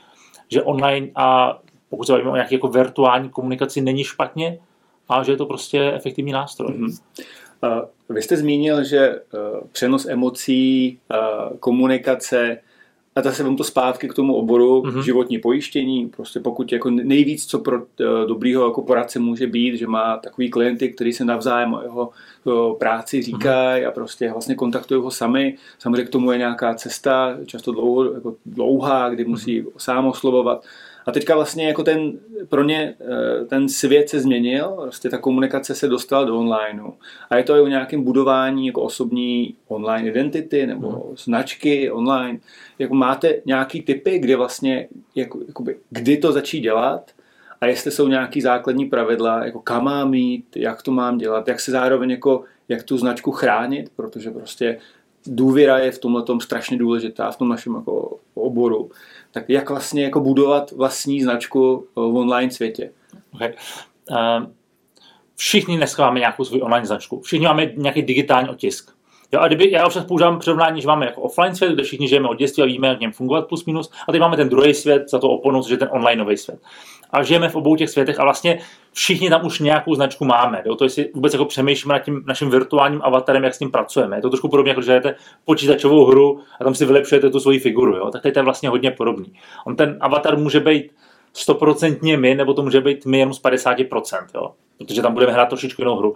že 0.49 0.63
online 0.63 1.09
a 1.15 1.59
pokud 1.91 2.05
se 2.05 2.13
bavíme 2.13 2.31
o 2.31 2.35
nějaké 2.35 2.55
jako 2.55 2.69
virtuální 2.69 3.29
komunikaci, 3.29 3.81
není 3.81 4.05
špatně 4.05 4.59
a 5.09 5.23
že 5.23 5.33
je 5.33 5.37
to 5.37 5.47
prostě 5.47 5.93
efektivní 5.95 6.33
nástroj. 6.33 6.73
Mm-hmm. 6.73 7.01
Vy 8.11 8.23
jste 8.23 8.37
zmínil, 8.37 8.85
že 8.85 8.99
e, 8.99 9.21
přenos 9.73 10.07
emocí, 10.07 10.87
e, 10.87 10.99
komunikace, 11.61 12.59
a 13.19 13.23
zase 13.23 13.45
vám 13.45 13.57
to 13.57 13.65
zpátky 13.65 14.09
k 14.09 14.15
tomu 14.15 14.35
oboru 14.35 14.83
mm-hmm. 14.83 15.03
životní 15.03 15.39
pojištění, 15.39 16.09
prostě 16.17 16.41
pokud 16.41 16.73
jako 16.73 16.91
nejvíc, 16.91 17.47
co 17.47 17.59
pro 17.59 17.77
e, 17.77 18.27
dobrýho 18.27 18.65
jako 18.65 18.83
poradce 18.83 19.19
může 19.19 19.47
být, 19.47 19.77
že 19.77 19.87
má 19.87 20.17
takový 20.17 20.51
klienty, 20.51 20.89
který 20.89 21.13
se 21.13 21.25
navzájem 21.25 21.75
o 21.75 21.83
jeho 21.83 22.75
práci 22.75 23.23
říkají 23.23 23.83
mm-hmm. 23.83 23.89
a 23.89 23.91
prostě 23.91 24.33
vlastně 24.33 24.55
kontaktují 24.55 25.03
ho 25.03 25.11
sami. 25.11 25.57
Samozřejmě 25.79 26.05
k 26.05 26.09
tomu 26.09 26.33
je 26.33 26.39
nějaká 26.39 26.75
cesta, 26.75 27.37
často 27.47 27.73
dlouho, 27.73 28.15
jako 28.15 28.37
dlouhá, 28.47 29.09
kdy 29.09 29.25
musí 29.25 29.63
mm-hmm. 29.63 29.71
sám 29.77 30.07
oslovovat. 30.07 30.65
A 31.07 31.13
teďka 31.13 31.35
vlastně 31.35 31.69
jako 31.69 31.83
ten, 31.85 32.13
pro 32.49 32.65
ně 32.65 32.95
eh, 33.01 33.45
ten 33.45 33.69
svět 33.69 34.09
se 34.09 34.21
změnil, 34.21 34.77
prostě 34.83 35.09
ta 35.09 35.19
komunikace 35.19 35.75
se 35.75 35.89
dostala 35.89 36.25
do 36.25 36.39
onlineu. 36.39 36.93
A 37.31 37.37
je 37.37 37.43
to 37.43 37.57
i 37.57 37.61
o 37.61 37.67
nějakém 37.67 38.03
budování 38.03 38.67
jako 38.67 38.83
osobní 38.83 39.55
online 39.69 40.09
identity 40.09 40.67
nebo 40.67 40.91
mm. 40.91 41.17
značky 41.17 41.91
online. 41.91 42.39
Jako 42.79 42.95
máte 42.95 43.35
nějaký 43.47 43.83
typy, 43.83 44.19
kdy 44.19 44.35
vlastně, 44.35 44.89
jako, 45.15 45.41
jakoby, 45.47 45.77
kdy 45.91 46.17
to 46.17 46.33
začít 46.33 46.61
dělat 46.61 47.11
a 47.61 47.67
jestli 47.67 47.91
jsou 47.91 48.09
nějaký 48.09 48.41
základní 48.41 48.85
pravidla, 48.85 49.45
jako 49.45 49.61
kam 49.61 49.85
mám 49.85 50.15
jít, 50.15 50.57
jak 50.57 50.83
to 50.83 50.91
mám 50.91 51.19
dělat, 51.19 51.49
jak 51.49 51.61
se 51.61 51.71
zároveň 51.71 52.11
jako, 52.11 52.45
jak 52.69 52.83
tu 52.83 52.99
značku 52.99 53.31
chránit, 53.31 53.91
protože 53.97 54.31
prostě 54.31 54.79
důvěra 55.27 55.79
je 55.79 55.91
v 55.91 55.99
tomhle 55.99 56.25
strašně 56.41 56.77
důležitá 56.77 57.31
v 57.31 57.37
tom 57.37 57.49
našem 57.49 57.75
jako 57.75 58.19
oboru. 58.35 58.91
Tak 59.33 59.51
jak 59.51 59.71
vlastně 59.71 60.05
jako 60.05 60.21
budovat 60.21 60.73
vlastní 60.73 61.23
značku 61.23 61.87
v 61.95 62.17
online 62.17 62.51
světě? 62.51 62.91
Okay. 63.35 63.53
Uh, 64.11 64.47
všichni 65.37 65.77
dneska 65.77 66.03
máme 66.07 66.21
nějakou 66.21 66.45
svou 66.45 66.59
online 66.59 66.87
značku. 66.87 67.21
Všichni 67.21 67.47
máme 67.47 67.73
nějaký 67.77 68.03
digitální 68.03 68.49
otisk. 68.49 68.99
Jo, 69.33 69.41
a 69.41 69.47
kdyby, 69.47 69.71
já 69.71 69.87
občas 69.87 70.05
používám 70.05 70.39
přirovnání, 70.39 70.81
že 70.81 70.89
máme 70.89 71.07
jako 71.07 71.23
offline 71.23 71.55
svět, 71.55 71.73
kde 71.73 71.83
všichni 71.83 72.09
žijeme 72.09 72.29
od 72.29 72.39
dětství 72.39 72.63
a 72.63 72.67
víme, 72.67 72.89
jak 72.89 72.99
v 72.99 73.01
něm 73.01 73.13
fungovat 73.13 73.49
plus 73.49 73.65
minus, 73.65 73.91
a 74.09 74.13
teď 74.13 74.21
máme 74.21 74.37
ten 74.37 74.49
druhý 74.49 74.75
svět 74.75 75.11
za 75.11 75.19
to 75.19 75.31
oponou, 75.31 75.63
což 75.63 75.71
je 75.71 75.77
ten 75.77 75.89
online 75.93 76.25
nový 76.25 76.37
svět. 76.37 76.61
A 77.11 77.23
žijeme 77.23 77.49
v 77.49 77.57
obou 77.57 77.77
těch 77.77 77.91
světech 77.91 78.21
a 78.21 78.25
vlastně 78.25 78.59
všichni 78.99 79.31
tam 79.31 79.47
už 79.47 79.61
nějakou 79.61 79.95
značku 79.95 80.25
máme. 80.25 80.63
Jo? 80.67 80.75
To 80.75 80.85
jestli 80.85 81.11
vůbec 81.15 81.33
jako 81.33 81.45
přemýšlíme 81.45 81.95
nad 81.95 81.99
tím 81.99 82.23
naším 82.27 82.51
virtuálním 82.51 83.01
avatarem, 83.05 83.45
jak 83.45 83.55
s 83.55 83.59
tím 83.59 83.71
pracujeme. 83.71 84.17
Je 84.17 84.23
to 84.23 84.31
trošku 84.31 84.49
podobně, 84.49 84.71
jako 84.71 84.83
že 84.83 84.91
hrajete 84.91 85.15
počítačovou 85.45 86.05
hru 86.05 86.41
a 86.61 86.65
tam 86.65 86.75
si 86.75 86.85
vylepšujete 86.85 87.31
tu 87.31 87.41
svoji 87.41 87.59
figuru. 87.59 87.97
Jo? 87.97 88.11
Tak 88.11 88.23
to 88.23 88.29
je 88.29 88.43
vlastně 88.43 88.69
hodně 88.69 88.91
podobný. 88.91 89.33
On 89.67 89.77
ten 89.77 89.99
avatar 90.01 90.39
může 90.39 90.61
být 90.61 90.93
stoprocentně 91.33 92.17
my, 92.17 92.35
nebo 92.35 92.55
to 92.55 92.63
může 92.63 92.81
být 92.81 93.07
my 93.07 93.19
jenom 93.19 93.35
z 93.35 93.43
50%, 93.43 94.27
jo? 94.35 94.51
protože 94.79 95.03
tam 95.03 95.15
budeme 95.15 95.33
hrát 95.33 95.49
trošičku 95.49 95.83
jinou 95.83 95.97
hru. 95.97 96.15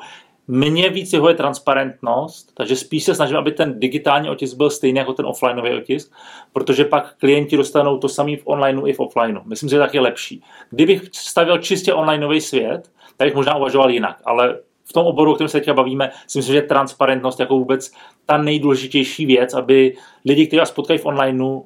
Mně 0.54 0.88
víc 0.90 1.12
jeho 1.12 1.28
je 1.28 1.35
transparentnost, 1.35 2.50
takže 2.54 2.76
spíš 2.76 3.04
se 3.04 3.14
snažím, 3.14 3.37
aby 3.37 3.52
ten 3.52 3.80
digitální 3.80 4.30
otisk 4.30 4.56
byl 4.56 4.71
stejný 4.71 4.99
jako 4.99 5.12
ten 5.12 5.26
offlineový 5.26 5.75
otisk, 5.75 6.12
protože 6.52 6.85
pak 6.85 7.14
klienti 7.16 7.56
dostanou 7.56 7.99
to 7.99 8.09
samý 8.09 8.37
v 8.37 8.42
onlineu 8.44 8.87
i 8.87 8.92
v 8.92 9.00
offlineu. 9.00 9.40
Myslím, 9.44 9.68
že 9.68 9.76
je 9.76 9.80
taky 9.80 9.99
lepší. 9.99 10.42
Kdybych 10.71 11.02
stavil 11.12 11.59
čistě 11.59 11.94
onlineový 11.94 12.40
svět, 12.40 12.90
tak 13.16 13.28
bych 13.28 13.35
možná 13.35 13.56
uvažoval 13.56 13.90
jinak, 13.90 14.23
ale 14.25 14.59
v 14.85 14.92
tom 14.92 15.06
oboru, 15.06 15.32
o 15.32 15.35
kterém 15.35 15.49
se 15.49 15.59
teďka 15.59 15.75
bavíme, 15.75 16.11
si 16.26 16.38
myslím, 16.38 16.54
že 16.54 16.62
transparentnost 16.62 17.40
jako 17.40 17.59
vůbec 17.59 17.92
ta 18.26 18.38
nejdůležitější 18.38 19.26
věc, 19.26 19.54
aby 19.54 19.97
lidi, 20.25 20.47
kteří 20.47 20.59
vás 20.59 20.71
potkají 20.71 20.99
v 20.99 21.06
onlineu 21.06 21.62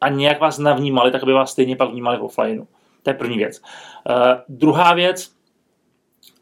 a 0.00 0.08
nějak 0.08 0.40
vás 0.40 0.58
navnímali, 0.58 1.10
tak 1.10 1.22
aby 1.22 1.32
vás 1.32 1.50
stejně 1.50 1.76
pak 1.76 1.90
vnímali 1.90 2.18
v 2.18 2.22
offlineu. 2.22 2.64
To 3.02 3.10
je 3.10 3.14
první 3.14 3.36
věc. 3.36 3.60
Uh, 4.10 4.16
druhá 4.48 4.94
věc, 4.94 5.35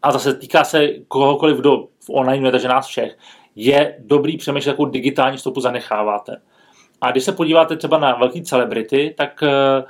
a 0.04 0.12
zase 0.12 0.34
týká 0.34 0.64
se 0.64 0.88
kohokoliv, 1.08 1.56
kdo 1.56 1.76
v 2.00 2.10
online 2.10 2.50
takže 2.50 2.68
nás 2.68 2.86
všech, 2.86 3.18
je 3.56 3.96
dobrý 3.98 4.36
přemýšlet, 4.36 4.72
jakou 4.72 4.84
digitální 4.84 5.38
stopu 5.38 5.60
zanecháváte. 5.60 6.40
A 7.00 7.10
když 7.10 7.24
se 7.24 7.32
podíváte 7.32 7.76
třeba 7.76 7.98
na 7.98 8.14
velké 8.14 8.42
celebrity, 8.42 9.14
tak 9.16 9.42
eh, 9.42 9.84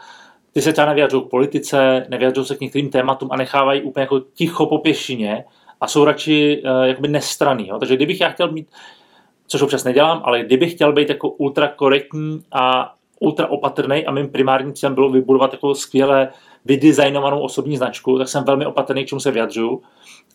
ty 0.52 0.62
se 0.62 0.72
třeba 0.72 0.86
nevyjadřují 0.86 1.24
k 1.24 1.30
politice, 1.30 2.06
nevyjadřují 2.08 2.46
se 2.46 2.56
k 2.56 2.60
některým 2.60 2.90
tématům 2.90 3.28
a 3.32 3.36
nechávají 3.36 3.82
úplně 3.82 4.02
jako 4.02 4.20
ticho 4.20 4.66
po 4.66 4.78
pěšině 4.78 5.44
a 5.80 5.86
jsou 5.86 6.04
radši 6.04 6.62
uh, 6.64 6.82
jakoby 6.82 7.08
nestraný. 7.08 7.68
Jo. 7.68 7.78
Takže 7.78 7.96
kdybych 7.96 8.20
já 8.20 8.28
chtěl 8.28 8.52
mít, 8.52 8.68
což 9.46 9.62
občas 9.62 9.84
nedělám, 9.84 10.22
ale 10.24 10.44
kdybych 10.44 10.72
chtěl 10.72 10.92
být 10.92 11.08
jako 11.08 11.28
ultra 11.28 11.68
korektní 11.68 12.42
a 12.52 12.94
ultra 13.20 13.46
opatrný 13.46 14.06
a 14.06 14.12
mým 14.12 14.28
primárním 14.28 14.72
cílem 14.72 14.94
bylo 14.94 15.10
vybudovat 15.10 15.52
jako 15.52 15.74
skvěle 15.74 16.28
vydesignovanou 16.64 17.40
osobní 17.40 17.76
značku, 17.76 18.18
tak 18.18 18.28
jsem 18.28 18.44
velmi 18.44 18.66
opatrný, 18.66 19.04
k 19.04 19.08
čemu 19.08 19.20
se 19.20 19.30
vyjadřuju. 19.30 19.82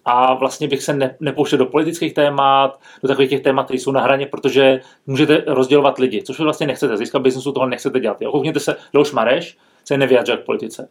A 0.06 0.34
vlastně 0.34 0.68
bych 0.68 0.84
se 0.84 0.94
ne, 0.94 1.16
nepouštěl 1.20 1.60
do 1.60 1.66
politických 1.66 2.14
témat, 2.14 2.80
do 3.04 3.08
takových 3.08 3.30
těch 3.30 3.42
témat, 3.42 3.64
které 3.64 3.80
jsou 3.80 3.92
na 3.92 4.02
hraně, 4.02 4.26
protože 4.26 4.82
můžete 5.08 5.44
rozdělovat 5.48 5.98
lidi, 5.98 6.24
což 6.24 6.38
vy 6.38 6.44
vlastně 6.44 6.68
nechcete. 6.68 6.98
Získat 6.98 7.20
biznesu 7.20 7.52
toho 7.52 7.68
nechcete 7.68 8.00
dělat. 8.00 8.22
Jo? 8.22 8.32
Koukněte 8.32 8.60
se, 8.60 8.76
Leoš 8.94 9.12
Mareš 9.12 9.58
se 9.86 9.98
nevyjadřuje 9.98 10.38
k 10.38 10.46
politice. 10.46 10.90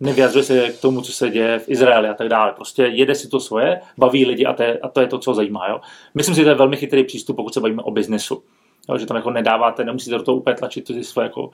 Nevyjadřuje 0.00 0.44
se 0.44 0.68
k 0.68 0.80
tomu, 0.80 1.00
co 1.00 1.12
se 1.12 1.30
děje 1.30 1.58
v 1.58 1.68
Izraeli 1.68 2.08
a 2.08 2.14
tak 2.14 2.28
dále. 2.28 2.52
Prostě 2.52 2.82
jede 2.82 3.14
si 3.14 3.28
to 3.28 3.40
svoje, 3.40 3.80
baví 3.98 4.26
lidi 4.26 4.44
a 4.44 4.52
to 4.52 4.62
je, 4.62 4.78
a 4.78 4.88
to, 4.88 5.00
je 5.00 5.06
to, 5.06 5.18
co 5.18 5.34
zajímá. 5.34 5.68
Jo? 5.68 5.80
Myslím 6.14 6.34
si, 6.34 6.40
že 6.40 6.44
to 6.44 6.50
je 6.50 6.54
velmi 6.54 6.76
chytrý 6.76 7.04
přístup, 7.04 7.36
pokud 7.36 7.54
se 7.54 7.60
bavíme 7.60 7.82
o 7.82 7.90
biznesu. 7.90 8.42
Jo, 8.88 8.98
že 8.98 9.06
tam 9.06 9.16
jako 9.16 9.30
nedáváte, 9.30 9.84
nemusíte 9.84 10.16
do 10.16 10.22
toho 10.22 10.36
úplně 10.36 10.56
tlačit 10.56 10.86
ty 10.86 11.04
své 11.04 11.22
jako 11.22 11.50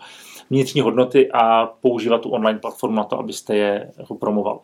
vnitřní 0.51 0.81
hodnoty 0.81 1.31
a 1.33 1.67
používat 1.67 2.21
tu 2.21 2.31
online 2.31 2.59
platformu 2.59 2.97
na 2.97 3.05
to, 3.05 3.19
abyste 3.19 3.57
je 3.57 3.91
jako 3.99 4.15
promoval. 4.15 4.61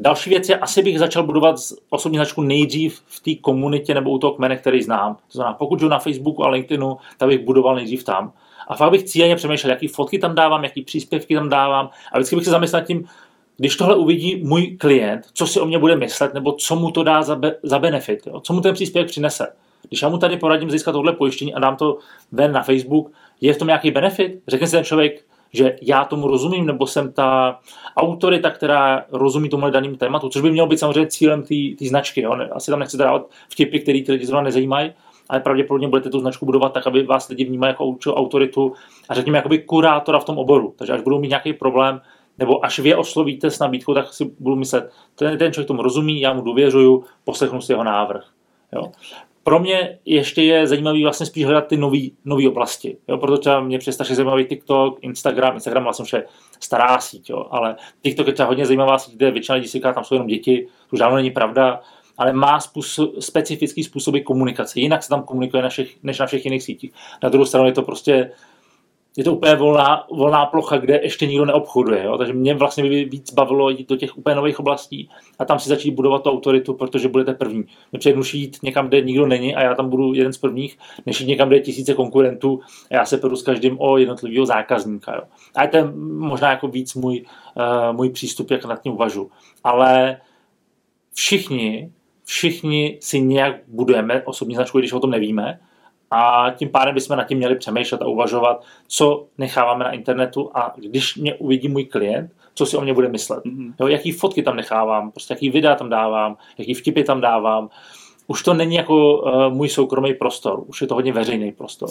Další 0.00 0.30
věc 0.30 0.48
je, 0.48 0.58
asi 0.58 0.82
bych 0.82 0.98
začal 0.98 1.22
budovat 1.22 1.56
osobní 1.90 2.18
značku 2.18 2.42
nejdřív 2.42 3.02
v 3.06 3.20
té 3.20 3.34
komunitě 3.34 3.94
nebo 3.94 4.10
u 4.10 4.18
toho 4.18 4.32
kmene, 4.32 4.56
který 4.56 4.82
znám. 4.82 5.14
To 5.14 5.32
znamená, 5.32 5.54
pokud 5.54 5.80
jdu 5.80 5.88
na 5.88 5.98
Facebooku 5.98 6.44
a 6.44 6.48
LinkedInu, 6.48 6.96
tak 7.18 7.28
bych 7.28 7.44
budoval 7.44 7.74
nejdřív 7.74 8.04
tam. 8.04 8.32
A 8.68 8.76
fakt 8.76 8.90
bych 8.90 9.04
cíleně 9.04 9.36
přemýšlel, 9.36 9.70
jaký 9.70 9.88
fotky 9.88 10.18
tam 10.18 10.34
dávám, 10.34 10.64
jaký 10.64 10.82
příspěvky 10.82 11.34
tam 11.34 11.48
dávám. 11.48 11.90
A 12.12 12.18
vždycky 12.18 12.36
bych 12.36 12.44
se 12.44 12.50
zamyslel 12.50 12.82
tím, 12.82 13.08
když 13.56 13.76
tohle 13.76 13.96
uvidí 13.96 14.36
můj 14.36 14.76
klient, 14.76 15.20
co 15.32 15.46
si 15.46 15.60
o 15.60 15.66
mě 15.66 15.78
bude 15.78 15.96
myslet, 15.96 16.34
nebo 16.34 16.52
co 16.52 16.76
mu 16.76 16.90
to 16.90 17.02
dá 17.02 17.22
za, 17.22 17.36
be, 17.36 17.56
za 17.62 17.78
benefit, 17.78 18.26
jo? 18.26 18.40
co 18.40 18.52
mu 18.52 18.60
ten 18.60 18.74
příspěvek 18.74 19.10
přinese. 19.10 19.46
Když 19.88 20.02
já 20.02 20.08
mu 20.08 20.18
tady 20.18 20.36
poradím 20.36 20.70
získat 20.70 20.92
tohle 20.92 21.12
pojištění 21.12 21.54
a 21.54 21.60
dám 21.60 21.76
to 21.76 21.98
ven 22.32 22.52
na 22.52 22.62
Facebook, 22.62 23.12
je 23.40 23.54
v 23.54 23.58
tom 23.58 23.68
nějaký 23.68 23.90
benefit? 23.90 24.42
Řekne 24.48 24.66
si 24.66 24.76
ten 24.76 24.84
člověk, 24.84 25.24
že 25.52 25.76
já 25.82 26.04
tomu 26.04 26.26
rozumím, 26.26 26.66
nebo 26.66 26.86
jsem 26.86 27.12
ta 27.12 27.60
autorita, 27.96 28.50
která 28.50 29.04
rozumí 29.12 29.48
tomu 29.48 29.70
danému 29.70 29.96
tématu, 29.96 30.28
což 30.28 30.42
by 30.42 30.50
mělo 30.50 30.68
být 30.68 30.78
samozřejmě 30.78 31.06
cílem 31.06 31.42
té 31.78 31.88
značky. 31.88 32.20
Jo? 32.20 32.36
Asi 32.52 32.70
tam 32.70 32.80
nechcete 32.80 33.04
dávat 33.04 33.26
vtipy, 33.48 33.80
které 33.80 34.02
ty 34.02 34.12
lidi 34.12 34.26
zrovna 34.26 34.42
nezajímají, 34.42 34.92
ale 35.28 35.40
pravděpodobně 35.40 35.88
budete 35.88 36.10
tu 36.10 36.20
značku 36.20 36.46
budovat 36.46 36.72
tak, 36.72 36.86
aby 36.86 37.02
vás 37.02 37.28
lidi 37.28 37.44
vnímali 37.44 37.70
jako 37.70 37.96
autoritu 38.14 38.72
a 39.08 39.14
řekněme 39.14 39.38
jakoby 39.38 39.58
kurátora 39.58 40.18
v 40.18 40.24
tom 40.24 40.38
oboru. 40.38 40.74
Takže 40.78 40.92
až 40.92 41.00
budou 41.00 41.20
mít 41.20 41.28
nějaký 41.28 41.52
problém, 41.52 42.00
nebo 42.38 42.64
až 42.64 42.78
vy 42.78 42.94
oslovíte 42.94 43.50
s 43.50 43.58
nabídkou, 43.58 43.94
tak 43.94 44.14
si 44.14 44.30
budu 44.38 44.56
myslet, 44.56 44.92
ten, 45.14 45.38
ten 45.38 45.52
člověk 45.52 45.68
tomu 45.68 45.82
rozumí, 45.82 46.20
já 46.20 46.32
mu 46.32 46.40
důvěřuju, 46.40 47.04
poslechnu 47.24 47.60
si 47.60 47.72
jeho 47.72 47.84
návrh. 47.84 48.24
Jo 48.72 48.92
pro 49.48 49.58
mě 49.58 49.98
ještě 50.04 50.42
je 50.42 50.66
zajímavý 50.66 51.02
vlastně 51.02 51.26
spíš 51.26 51.44
hledat 51.44 51.66
ty 51.66 51.76
nové 52.24 52.48
oblasti. 52.48 52.96
Jo? 53.08 53.18
Proto 53.18 53.38
třeba 53.38 53.60
mě 53.60 53.78
přestačí 53.78 54.14
zajímavý 54.14 54.44
TikTok, 54.44 54.98
Instagram, 55.00 55.54
Instagram 55.54 55.84
vlastně 55.84 56.02
už 56.02 56.12
je 56.12 56.24
stará 56.60 56.98
síť, 56.98 57.30
jo? 57.30 57.46
ale 57.50 57.76
TikTok 58.02 58.26
je 58.26 58.32
třeba 58.32 58.48
hodně 58.48 58.66
zajímavá 58.66 58.98
síť, 58.98 59.14
kde 59.14 59.30
většina 59.30 59.54
lidí 59.54 59.68
si 59.68 59.78
říká, 59.78 59.92
tam 59.92 60.04
jsou 60.04 60.14
jenom 60.14 60.26
děti, 60.26 60.66
to 60.90 60.94
už 60.94 60.98
dávno 60.98 61.16
není 61.16 61.30
pravda, 61.30 61.80
ale 62.18 62.32
má 62.32 62.60
způsob, 62.60 63.10
specifický 63.20 63.84
způsoby 63.84 64.20
komunikace. 64.20 64.80
Jinak 64.80 65.02
se 65.02 65.08
tam 65.08 65.22
komunikuje 65.22 65.62
na 65.62 65.68
všech, 65.68 66.02
než 66.02 66.18
na 66.18 66.26
všech 66.26 66.44
jiných 66.44 66.62
sítích. 66.62 66.92
Na 67.22 67.28
druhou 67.28 67.44
stranu 67.44 67.66
je 67.66 67.72
to 67.72 67.82
prostě 67.82 68.30
je 69.18 69.24
to 69.24 69.34
úplně 69.34 69.54
volná, 69.54 70.06
volná 70.10 70.46
plocha, 70.46 70.76
kde 70.76 71.00
ještě 71.02 71.26
nikdo 71.26 71.44
neobchoduje. 71.44 72.04
Jo? 72.04 72.18
Takže 72.18 72.32
mě 72.32 72.54
vlastně 72.54 72.82
by 72.82 73.04
víc 73.04 73.32
bavilo 73.32 73.70
jít 73.70 73.88
do 73.88 73.96
těch 73.96 74.18
úplně 74.18 74.36
nových 74.36 74.60
oblastí 74.60 75.10
a 75.38 75.44
tam 75.44 75.58
si 75.58 75.68
začít 75.68 75.90
budovat 75.90 76.22
tu 76.22 76.30
autoritu, 76.30 76.74
protože 76.74 77.08
budete 77.08 77.34
první. 77.34 77.64
Mě 77.92 77.98
přednuší 77.98 78.40
jít 78.40 78.56
někam, 78.62 78.88
kde 78.88 79.00
nikdo 79.00 79.26
není 79.26 79.54
a 79.54 79.62
já 79.62 79.74
tam 79.74 79.90
budu 79.90 80.14
jeden 80.14 80.32
z 80.32 80.38
prvních, 80.38 80.78
než 81.06 81.20
jít 81.20 81.26
někam, 81.26 81.48
kde 81.48 81.56
je 81.56 81.60
tisíce 81.60 81.94
konkurentů 81.94 82.60
a 82.90 82.94
já 82.94 83.04
se 83.04 83.18
peru 83.18 83.36
s 83.36 83.42
každým 83.42 83.80
o 83.80 83.98
jednotlivého 83.98 84.46
zákazníka. 84.46 85.14
Jo? 85.14 85.22
A 85.56 85.62
je 85.62 85.68
to 85.68 85.78
možná 86.18 86.50
jako 86.50 86.68
víc 86.68 86.94
můj, 86.94 87.24
uh, 87.56 87.96
můj 87.96 88.10
přístup, 88.10 88.50
jak 88.50 88.64
nad 88.64 88.82
tím 88.82 88.92
uvažu. 88.92 89.30
Ale 89.64 90.20
všichni, 91.14 91.92
všichni 92.24 92.98
si 93.00 93.20
nějak 93.20 93.56
budujeme 93.68 94.22
osobní 94.22 94.54
značku, 94.54 94.78
když 94.78 94.92
o 94.92 95.00
tom 95.00 95.10
nevíme, 95.10 95.60
a 96.10 96.50
tím 96.56 96.68
pádem 96.68 96.94
bychom 96.94 97.16
nad 97.16 97.24
tím 97.24 97.38
měli 97.38 97.56
přemýšlet 97.56 98.02
a 98.02 98.06
uvažovat, 98.06 98.64
co 98.86 99.26
necháváme 99.38 99.84
na 99.84 99.92
internetu 99.92 100.50
a 100.54 100.74
když 100.76 101.16
mě 101.16 101.34
uvidí 101.34 101.68
můj 101.68 101.84
klient, 101.84 102.30
co 102.54 102.66
si 102.66 102.76
o 102.76 102.80
mě 102.80 102.94
bude 102.94 103.08
myslet. 103.08 103.44
Mm-hmm. 103.44 103.74
Jo, 103.80 103.86
jaký 103.86 104.12
fotky 104.12 104.42
tam 104.42 104.56
nechávám, 104.56 105.10
prostě 105.10 105.34
jaký 105.34 105.50
videa 105.50 105.74
tam 105.74 105.88
dávám, 105.88 106.36
jaký 106.58 106.74
vtipy 106.74 107.04
tam 107.04 107.20
dávám. 107.20 107.68
Už 108.26 108.42
to 108.42 108.54
není 108.54 108.74
jako 108.74 109.18
uh, 109.18 109.54
můj 109.54 109.68
soukromý 109.68 110.14
prostor, 110.14 110.62
už 110.66 110.80
je 110.80 110.86
to 110.86 110.94
hodně 110.94 111.12
veřejný 111.12 111.52
prostor. 111.52 111.88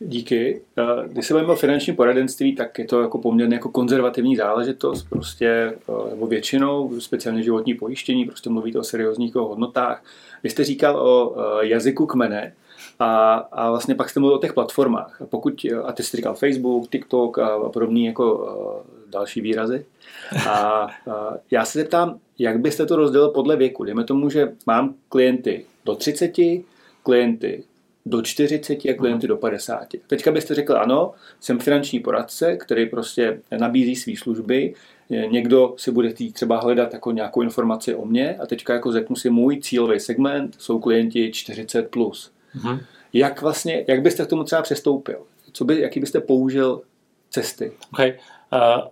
Díky. 0.00 0.60
Když 1.06 1.26
se 1.26 1.34
bavíme 1.34 1.52
o 1.52 1.56
finančním 1.56 1.96
poradenství, 1.96 2.54
tak 2.54 2.78
je 2.78 2.84
to 2.84 3.02
jako 3.02 3.18
poměrně 3.18 3.54
jako 3.54 3.68
konzervativní 3.68 4.36
záležitost, 4.36 5.06
prostě, 5.08 5.74
nebo 6.10 6.26
většinou, 6.26 7.00
speciálně 7.00 7.42
životní 7.42 7.74
pojištění, 7.74 8.24
prostě 8.24 8.50
mluvíte 8.50 8.78
o 8.78 8.84
seriózních 8.84 9.34
hodnotách. 9.34 10.04
Vy 10.42 10.50
jste 10.50 10.64
říkal 10.64 10.96
o 10.96 11.36
jazyku 11.62 12.06
kmene, 12.06 12.52
a, 12.98 13.34
a 13.34 13.70
vlastně 13.70 13.94
pak 13.94 14.10
jste 14.10 14.20
mluvil 14.20 14.36
o 14.36 14.40
těch 14.40 14.52
platformách. 14.52 15.22
A, 15.22 15.26
pokud, 15.26 15.66
a 15.84 15.92
ty 15.92 16.02
jste 16.02 16.16
říkal 16.16 16.34
Facebook, 16.34 16.90
TikTok 16.90 17.38
a, 17.38 17.68
podobný 17.68 18.04
jako 18.04 18.54
další 19.10 19.40
výrazy. 19.40 19.86
A, 20.48 20.50
a 20.50 20.88
já 21.50 21.64
se 21.64 21.78
zeptám, 21.78 22.18
jak 22.38 22.58
byste 22.58 22.86
to 22.86 22.96
rozdělil 22.96 23.28
podle 23.28 23.56
věku? 23.56 23.84
Dejme 23.84 24.04
tomu, 24.04 24.30
že 24.30 24.52
mám 24.66 24.94
klienty 25.08 25.64
do 25.84 25.94
30, 25.94 26.32
klienty 27.02 27.64
do 28.06 28.22
40 28.22 28.84
a 28.84 28.94
klienty 28.94 29.26
do 29.26 29.36
50. 29.36 29.86
Teďka 30.06 30.32
byste 30.32 30.54
řekl, 30.54 30.76
ano, 30.76 31.12
jsem 31.40 31.58
finanční 31.58 32.00
poradce, 32.00 32.56
který 32.56 32.86
prostě 32.86 33.40
nabízí 33.58 33.96
své 33.96 34.16
služby, 34.16 34.74
někdo 35.30 35.74
si 35.76 35.90
bude 35.90 36.10
chtít 36.10 36.32
třeba 36.32 36.60
hledat 36.60 36.92
jako 36.92 37.10
nějakou 37.10 37.42
informaci 37.42 37.94
o 37.94 38.04
mě 38.04 38.36
a 38.36 38.46
teďka 38.46 38.74
jako 38.74 38.92
řeknu 38.92 39.16
si, 39.16 39.30
můj 39.30 39.60
cílový 39.60 40.00
segment 40.00 40.56
jsou 40.58 40.78
klienti 40.78 41.30
40+. 41.30 41.82
Plus. 41.82 42.32
Mm-hmm. 42.56 42.80
Jak 43.12 43.42
vlastně, 43.42 43.84
jak 43.88 44.02
byste 44.02 44.24
k 44.24 44.28
tomu 44.28 44.44
třeba 44.44 44.62
přestoupil? 44.62 45.18
Co 45.52 45.64
by, 45.64 45.80
jaký 45.80 46.00
byste 46.00 46.20
použil 46.20 46.82
cesty? 47.30 47.72
Okay. 47.92 48.18
Uh, 48.52 48.88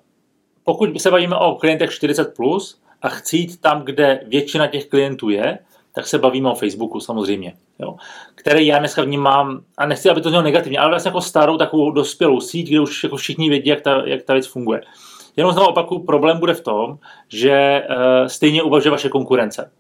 pokud 0.64 1.00
se 1.00 1.11
bavíme 1.11 1.37
o 1.37 1.54
klientech 1.54 1.90
40+, 1.90 2.25
plus 2.37 2.81
a 3.02 3.09
chci 3.09 3.37
jít 3.37 3.61
tam, 3.61 3.83
kde 3.83 4.21
většina 4.26 4.66
těch 4.66 4.87
klientů 4.87 5.31
je, 5.31 5.59
tak 5.94 6.06
se 6.06 6.18
bavíme 6.18 6.50
o 6.50 6.54
Facebooku 6.54 7.00
samozřejmě, 7.00 7.52
jo, 7.78 7.96
který 8.34 8.66
já 8.66 8.78
dneska 8.78 9.02
vnímám, 9.02 9.61
a 9.78 9.87
nechci, 9.87 10.11
aby 10.11 10.20
to 10.20 10.28
znělo 10.28 10.44
negativně, 10.44 10.78
ale 10.78 10.90
vlastně 10.90 11.08
jako 11.08 11.20
starou 11.20 11.56
takovou 11.56 11.90
dospělou 11.90 12.40
síť, 12.40 12.68
kde 12.68 12.80
už 12.80 13.04
jako 13.04 13.16
všichni 13.16 13.49
vědí, 13.49 13.70
jak 13.70 13.80
ta, 13.80 14.02
jak 14.06 14.22
ta 14.22 14.32
věc 14.32 14.46
funguje. 14.46 14.80
Jenom 15.37 15.52
znovu 15.52 15.68
opaku, 15.68 15.99
problém 15.99 16.38
bude 16.38 16.54
v 16.54 16.61
tom, 16.61 16.99
že 17.28 17.87
uh, 17.90 18.26
stejně 18.26 18.62
uvažuje 18.62 18.90
vaše 18.90 19.08
konkurence. 19.08 19.72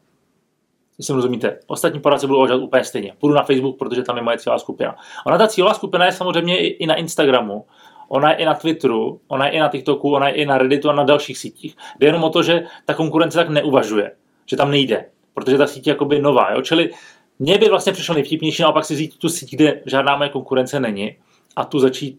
Jestli 0.98 1.14
rozumíte. 1.14 1.58
Ostatní 1.66 2.00
poradce 2.00 2.26
budou 2.26 2.38
uvažovat 2.38 2.62
úplně 2.62 2.84
stejně. 2.84 3.12
Půjdu 3.18 3.34
na 3.34 3.42
Facebook, 3.42 3.78
protože 3.78 4.02
tam 4.02 4.16
je 4.16 4.22
moje 4.22 4.38
cílová 4.38 4.58
skupina. 4.58 4.96
Ona 5.26 5.38
ta 5.38 5.48
cílová 5.48 5.74
skupina 5.74 6.06
je 6.06 6.12
samozřejmě 6.12 6.58
i, 6.58 6.66
i 6.66 6.86
na 6.86 6.94
Instagramu, 6.94 7.64
ona 8.08 8.30
je 8.30 8.36
i 8.36 8.44
na 8.44 8.54
Twitteru, 8.54 9.20
ona 9.28 9.46
je 9.46 9.52
i 9.52 9.58
na 9.58 9.68
TikToku, 9.68 10.14
ona 10.14 10.28
je 10.28 10.34
i 10.34 10.46
na 10.46 10.58
Redditu 10.58 10.90
a 10.90 10.92
na 10.92 11.04
dalších 11.04 11.38
sítích. 11.38 11.76
Jde 11.98 12.06
jenom 12.06 12.24
o 12.24 12.30
to, 12.30 12.42
že 12.42 12.64
ta 12.84 12.94
konkurence 12.94 13.38
tak 13.38 13.48
neuvažuje, 13.48 14.12
že 14.46 14.56
tam 14.56 14.70
nejde 14.70 15.04
protože 15.34 15.58
ta 15.58 15.66
síť 15.66 15.86
je 15.86 15.90
jakoby 15.90 16.22
nová. 16.22 16.52
Jo? 16.52 16.62
Čili 16.62 16.90
mně 17.38 17.58
by 17.58 17.68
vlastně 17.68 17.92
přišlo 17.92 18.14
nejvtipnější 18.14 18.62
naopak 18.62 18.84
si 18.84 18.94
vzít 18.94 19.18
tu 19.18 19.28
síť, 19.28 19.54
kde 19.54 19.80
žádná 19.86 20.16
moje 20.16 20.30
konkurence 20.30 20.80
není 20.80 21.16
a 21.56 21.64
tu 21.64 21.78
začít 21.78 22.18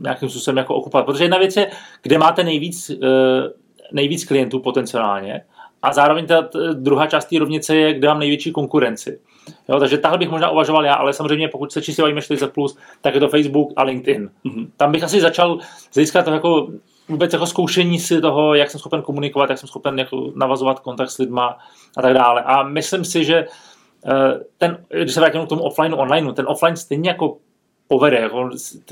nějakým 0.00 0.28
způsobem 0.28 0.56
jako 0.56 0.74
okupovat. 0.74 1.06
Protože 1.06 1.24
jedna 1.24 1.38
věc 1.38 1.56
je, 1.56 1.70
kde 2.02 2.18
máte 2.18 2.44
nejvíc, 2.44 2.90
eh, 2.90 2.96
nejvíc 3.92 4.24
klientů 4.24 4.60
potenciálně 4.60 5.44
a 5.82 5.92
zároveň 5.92 6.26
ta 6.26 6.48
druhá 6.72 7.06
část 7.06 7.24
té 7.24 7.38
rovnice 7.38 7.76
je, 7.76 7.94
kde 7.94 8.08
mám 8.08 8.18
největší 8.18 8.52
konkurenci. 8.52 9.20
Jo, 9.68 9.80
takže 9.80 9.98
tahle 9.98 10.18
bych 10.18 10.30
možná 10.30 10.50
uvažoval 10.50 10.84
já, 10.84 10.94
ale 10.94 11.12
samozřejmě 11.12 11.48
pokud 11.48 11.72
se 11.72 11.82
čistě 11.82 12.02
bavíme 12.02 12.20
40+, 12.20 12.48
plus, 12.48 12.76
tak 13.00 13.14
je 13.14 13.20
to 13.20 13.28
Facebook 13.28 13.72
a 13.76 13.82
LinkedIn. 13.82 14.30
Mm-hmm. 14.44 14.68
Tam 14.76 14.92
bych 14.92 15.02
asi 15.02 15.20
začal 15.20 15.58
získat 15.92 16.26
jako 16.26 16.68
vůbec 17.08 17.32
jako 17.32 17.46
zkoušení 17.46 17.98
si 17.98 18.20
toho, 18.20 18.54
jak 18.54 18.70
jsem 18.70 18.80
schopen 18.80 19.02
komunikovat, 19.02 19.50
jak 19.50 19.58
jsem 19.58 19.68
schopen 19.68 19.98
jako 19.98 20.32
navazovat 20.36 20.80
kontakt 20.80 21.10
s 21.10 21.18
lidma 21.18 21.58
a 21.96 22.02
tak 22.02 22.14
dále. 22.14 22.42
A 22.42 22.62
myslím 22.62 23.04
si, 23.04 23.24
že 23.24 23.46
eh, 24.06 24.40
ten, 24.58 24.84
když 25.02 25.14
se 25.14 25.20
vrátím 25.20 25.46
k 25.46 25.48
tomu 25.48 25.62
offline, 25.62 25.94
online, 25.94 26.32
ten 26.32 26.46
offline 26.48 26.76
stejně 26.76 27.10
jako 27.10 27.36
povede. 27.88 28.16
Jako 28.16 28.50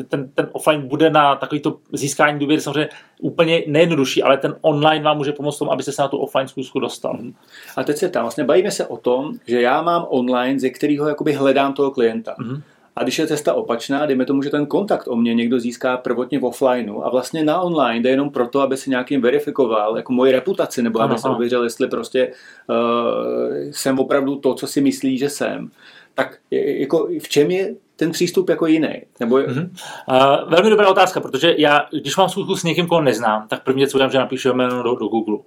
ten, 0.09 0.31
ten 0.35 0.49
offline 0.53 0.89
bude 0.89 1.11
na 1.11 1.37
takovýto 1.37 1.79
získání 1.93 2.39
důvěry 2.39 2.63
samozřejmě 2.63 2.89
úplně 3.21 3.63
nejjednodušší, 3.67 4.23
ale 4.23 4.37
ten 4.37 4.57
online 4.61 5.05
vám 5.05 5.17
může 5.17 5.33
pomoct 5.33 5.59
tomu, 5.59 5.73
abyste 5.73 5.93
se 5.93 6.03
na 6.03 6.09
tu 6.09 6.19
offline 6.19 6.49
zkusku 6.49 6.81
dostal. 6.81 7.17
Mm. 7.21 7.35
A 7.77 7.85
teď 7.85 7.97
se 7.97 8.09
tam 8.09 8.23
vlastně 8.23 8.45
bavíme 8.45 8.71
se 8.71 8.87
o 8.87 8.97
tom, 8.97 9.33
že 9.47 9.61
já 9.61 9.83
mám 9.83 10.07
online, 10.09 10.61
ze 10.61 10.71
kterého 10.71 11.09
jakoby 11.09 11.33
hledám 11.33 11.75
toho 11.75 11.91
klienta. 11.91 12.35
Mm. 12.39 12.63
A 12.99 13.03
když 13.03 13.19
je 13.19 13.27
cesta 13.27 13.55
opačná, 13.55 14.07
dejme 14.07 14.25
tomu, 14.25 14.43
že 14.43 14.51
ten 14.51 14.67
kontakt 14.67 15.09
o 15.09 15.17
mě 15.17 15.35
někdo 15.35 15.61
získá 15.61 15.97
prvotně 15.97 16.39
v 16.39 16.45
offlineu 16.45 17.03
a 17.03 17.11
vlastně 17.11 17.45
na 17.45 17.61
online 17.61 18.01
jde 18.01 18.11
jenom 18.11 18.31
proto, 18.31 18.61
aby 18.61 18.77
si 18.77 18.91
nějakým 18.91 19.21
verifikoval 19.21 19.97
jako 19.97 20.13
moji 20.13 20.33
reputaci, 20.33 20.83
nebo 20.83 21.01
aby 21.01 21.19
se 21.19 21.29
ověřil, 21.29 21.65
jestli 21.65 21.89
prostě 21.89 22.33
uh, 22.69 23.71
jsem 23.71 23.99
opravdu 23.99 24.37
to, 24.37 24.55
co 24.55 24.67
si 24.67 24.81
myslí, 24.81 25.19
že 25.19 25.31
jsem. 25.31 25.71
Tak 26.15 26.39
jako 26.51 27.09
v 27.23 27.29
čem 27.29 27.51
je 27.51 27.75
ten 27.97 28.11
přístup 28.11 28.49
jako 28.49 28.67
jiný? 28.67 29.03
Nebo... 29.21 29.37
Mm-hmm. 29.37 29.69
Uh, 30.11 30.51
velmi 30.51 30.71
dobrá 30.71 30.89
otázka, 30.89 31.21
protože 31.21 31.55
já, 31.59 31.87
když 32.01 32.17
mám 32.17 32.29
schůzku 32.29 32.57
s 32.57 32.65
někým, 32.65 32.87
koho 32.87 33.01
neznám, 33.01 33.49
tak 33.49 33.65
první 33.65 33.87
co 33.87 33.99
udělám, 33.99 34.11
že 34.11 34.19
napíšu 34.19 34.53
jméno 34.53 34.83
do, 34.83 34.95
do 34.95 35.07
Google. 35.07 35.39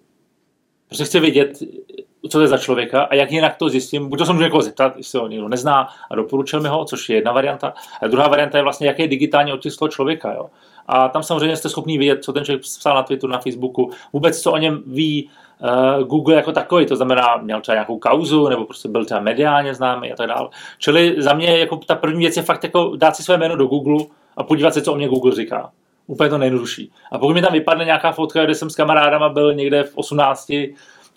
Prostě 0.88 1.06
chci 1.06 1.20
vidět, 1.20 1.60
co 2.24 2.38
to 2.38 2.42
je 2.42 2.48
za 2.48 2.58
člověka 2.58 3.02
a 3.02 3.16
jak 3.16 3.32
jinak 3.32 3.56
to 3.56 3.70
zjistím. 3.70 4.10
Buď 4.10 4.20
to 4.20 4.26
se 4.26 4.34
můžu 4.34 4.44
někoho 4.44 4.62
zeptat, 4.62 4.98
jestli 4.98 5.20
ho 5.20 5.28
někdo 5.28 5.48
nezná 5.48 5.88
a 6.12 6.16
doporučil 6.16 6.62
mi 6.62 6.70
ho, 6.70 6.86
což 6.86 7.10
je 7.10 7.16
jedna 7.16 7.32
varianta. 7.32 7.74
A 8.02 8.08
druhá 8.08 8.28
varianta 8.28 8.58
je 8.58 8.64
vlastně, 8.64 8.88
jaký 8.88 9.02
je 9.02 9.08
digitální 9.08 9.54
otisk 9.54 9.80
toho 9.80 9.90
člověka. 9.90 10.34
Jo. 10.34 10.50
A 10.88 11.10
tam 11.10 11.24
samozřejmě 11.24 11.56
jste 11.56 11.70
schopni 11.70 11.98
vidět, 11.98 12.24
co 12.24 12.34
ten 12.34 12.46
člověk 12.46 12.62
psal 12.62 12.96
na 12.96 13.04
Twitteru, 13.04 13.32
na 13.32 13.40
Facebooku, 13.40 13.92
vůbec 14.14 14.42
co 14.42 14.52
o 14.52 14.58
něm 14.58 14.84
ví 14.88 15.30
uh, 16.00 16.08
Google 16.08 16.36
jako 16.36 16.52
takový, 16.52 16.86
to 16.86 16.96
znamená, 16.96 17.38
měl 17.38 17.62
třeba 17.62 17.76
nějakou 17.76 18.00
kauzu, 18.00 18.50
nebo 18.50 18.66
prostě 18.66 18.90
byl 18.90 19.06
třeba 19.06 19.20
mediálně 19.20 19.76
známý 19.76 20.12
a 20.12 20.16
tak 20.16 20.28
dále. 20.28 20.50
Čili 20.78 21.16
za 21.18 21.34
mě 21.34 21.58
jako 21.58 21.78
ta 21.78 21.96
první 21.96 22.20
věc 22.20 22.38
je 22.38 22.44
fakt 22.44 22.64
jako 22.64 22.96
dát 22.96 23.16
si 23.16 23.24
své 23.24 23.38
jméno 23.38 23.56
do 23.56 23.68
Google 23.68 24.06
a 24.38 24.44
podívat 24.44 24.74
se, 24.74 24.82
co 24.82 24.94
o 24.94 24.96
mě 24.96 25.08
Google 25.08 25.36
říká. 25.36 25.72
Úplně 26.08 26.30
to 26.30 26.38
nejjednodušší. 26.38 26.92
A 27.12 27.18
pokud 27.18 27.34
mi 27.34 27.42
tam 27.42 27.54
vypadne 27.54 27.86
nějaká 27.86 28.12
fotka, 28.12 28.46
kde 28.46 28.56
jsem 28.56 28.70
s 28.70 28.76
kamarádama 28.76 29.30
byl 29.30 29.54
někde 29.54 29.84
v 29.84 29.98
18, 29.98 30.52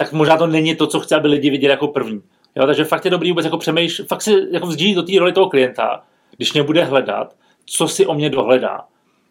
tak 0.04 0.12
možná 0.12 0.36
to 0.36 0.46
není 0.46 0.74
to, 0.74 0.86
co 0.86 1.00
chce, 1.00 1.16
aby 1.16 1.28
lidi 1.28 1.50
viděli 1.50 1.70
jako 1.70 1.88
první. 1.88 2.22
Jo, 2.56 2.66
takže 2.66 2.84
fakt 2.84 3.04
je 3.04 3.10
dobrý 3.10 3.30
vůbec 3.30 3.44
jako 3.44 3.58
přemýšlet, 3.58 4.08
fakt 4.08 4.22
si 4.22 4.46
jako 4.50 4.66
vzdílit 4.66 4.96
do 4.96 5.02
té 5.02 5.18
roli 5.18 5.32
toho 5.32 5.48
klienta, 5.48 6.02
když 6.36 6.52
mě 6.52 6.62
bude 6.62 6.84
hledat, 6.84 7.34
co 7.66 7.88
si 7.88 8.06
o 8.06 8.14
mě 8.14 8.30
dohledá. 8.30 8.80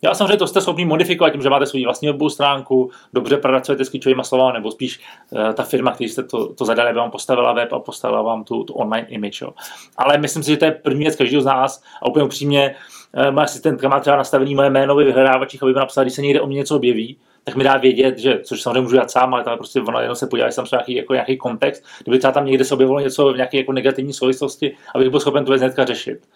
Já 0.02 0.14
samozřejmě 0.14 0.38
to 0.38 0.48
jste 0.48 0.62
schopni 0.62 0.86
modifikovat 0.86 1.34
tím, 1.34 1.42
že 1.42 1.50
máte 1.50 1.66
svou 1.66 1.84
vlastní 1.84 2.08
webovou 2.08 2.30
stránku, 2.30 2.92
dobře 3.14 3.38
pracujete 3.38 3.86
s 3.86 3.90
klíčovými 3.90 4.24
slovy, 4.24 4.54
nebo 4.54 4.72
spíš 4.72 5.00
uh, 5.30 5.54
ta 5.54 5.64
firma, 5.64 5.92
který 5.92 6.10
jste 6.10 6.24
to, 6.24 6.54
to 6.54 6.66
zadali, 6.66 6.90
aby 6.90 7.00
vám 7.00 7.12
postavila 7.12 7.54
web 7.54 7.74
a 7.74 7.80
postavila 7.80 8.22
vám 8.22 8.44
tu, 8.44 8.64
tu 8.64 8.74
online 8.74 9.08
image. 9.08 9.42
Jo. 9.42 9.54
Ale 9.98 10.18
myslím 10.18 10.44
si, 10.44 10.52
že 10.52 10.58
to 10.58 10.66
je 10.66 10.72
první 10.72 11.04
věc 11.04 11.16
každého 11.16 11.42
z 11.42 11.46
nás 11.46 11.84
a 12.02 12.10
úplně 12.10 12.26
upřímně, 12.26 12.70
uh, 12.70 13.01
má 13.32 13.44
asistentka 13.44 13.90
má 13.90 14.00
třeba 14.00 14.16
nastavený 14.16 14.56
moje 14.56 14.70
jméno 14.70 14.96
ve 14.96 15.04
vyhledávačích, 15.04 15.64
aby 15.64 15.74
mi 15.74 15.80
napsala, 15.80 16.04
když 16.04 16.14
se 16.14 16.22
někde 16.22 16.42
o 16.42 16.48
mě 16.48 16.58
něco 16.58 16.76
objeví, 16.76 17.18
tak 17.44 17.56
mi 17.56 17.64
dá 17.64 17.78
vědět, 17.78 18.18
že, 18.18 18.40
což 18.44 18.62
samozřejmě 18.62 18.82
můžu 18.82 18.96
dělat 18.96 19.12
sám, 19.12 19.34
ale 19.34 19.44
tam 19.44 19.58
prostě 19.58 19.82
ona 19.82 20.02
jenom 20.02 20.16
se 20.16 20.28
podívá, 20.28 20.46
jestli 20.46 20.64
tam 20.64 20.68
nějaký, 20.72 20.96
jako 20.96 21.14
nějaký 21.14 21.38
kontext, 21.38 21.84
kdyby 22.04 22.18
třeba 22.18 22.32
tam 22.32 22.46
někde 22.46 22.66
se 22.66 22.74
objevilo 22.74 23.00
něco 23.00 23.34
v 23.34 23.36
nějaké 23.36 23.58
jako 23.58 23.72
negativní 23.72 24.14
souvislosti, 24.14 24.76
abych 24.96 25.10
byl 25.10 25.20
schopen 25.20 25.46
věc 25.46 25.62
hnedka 25.62 25.86
řešit. 25.86 26.28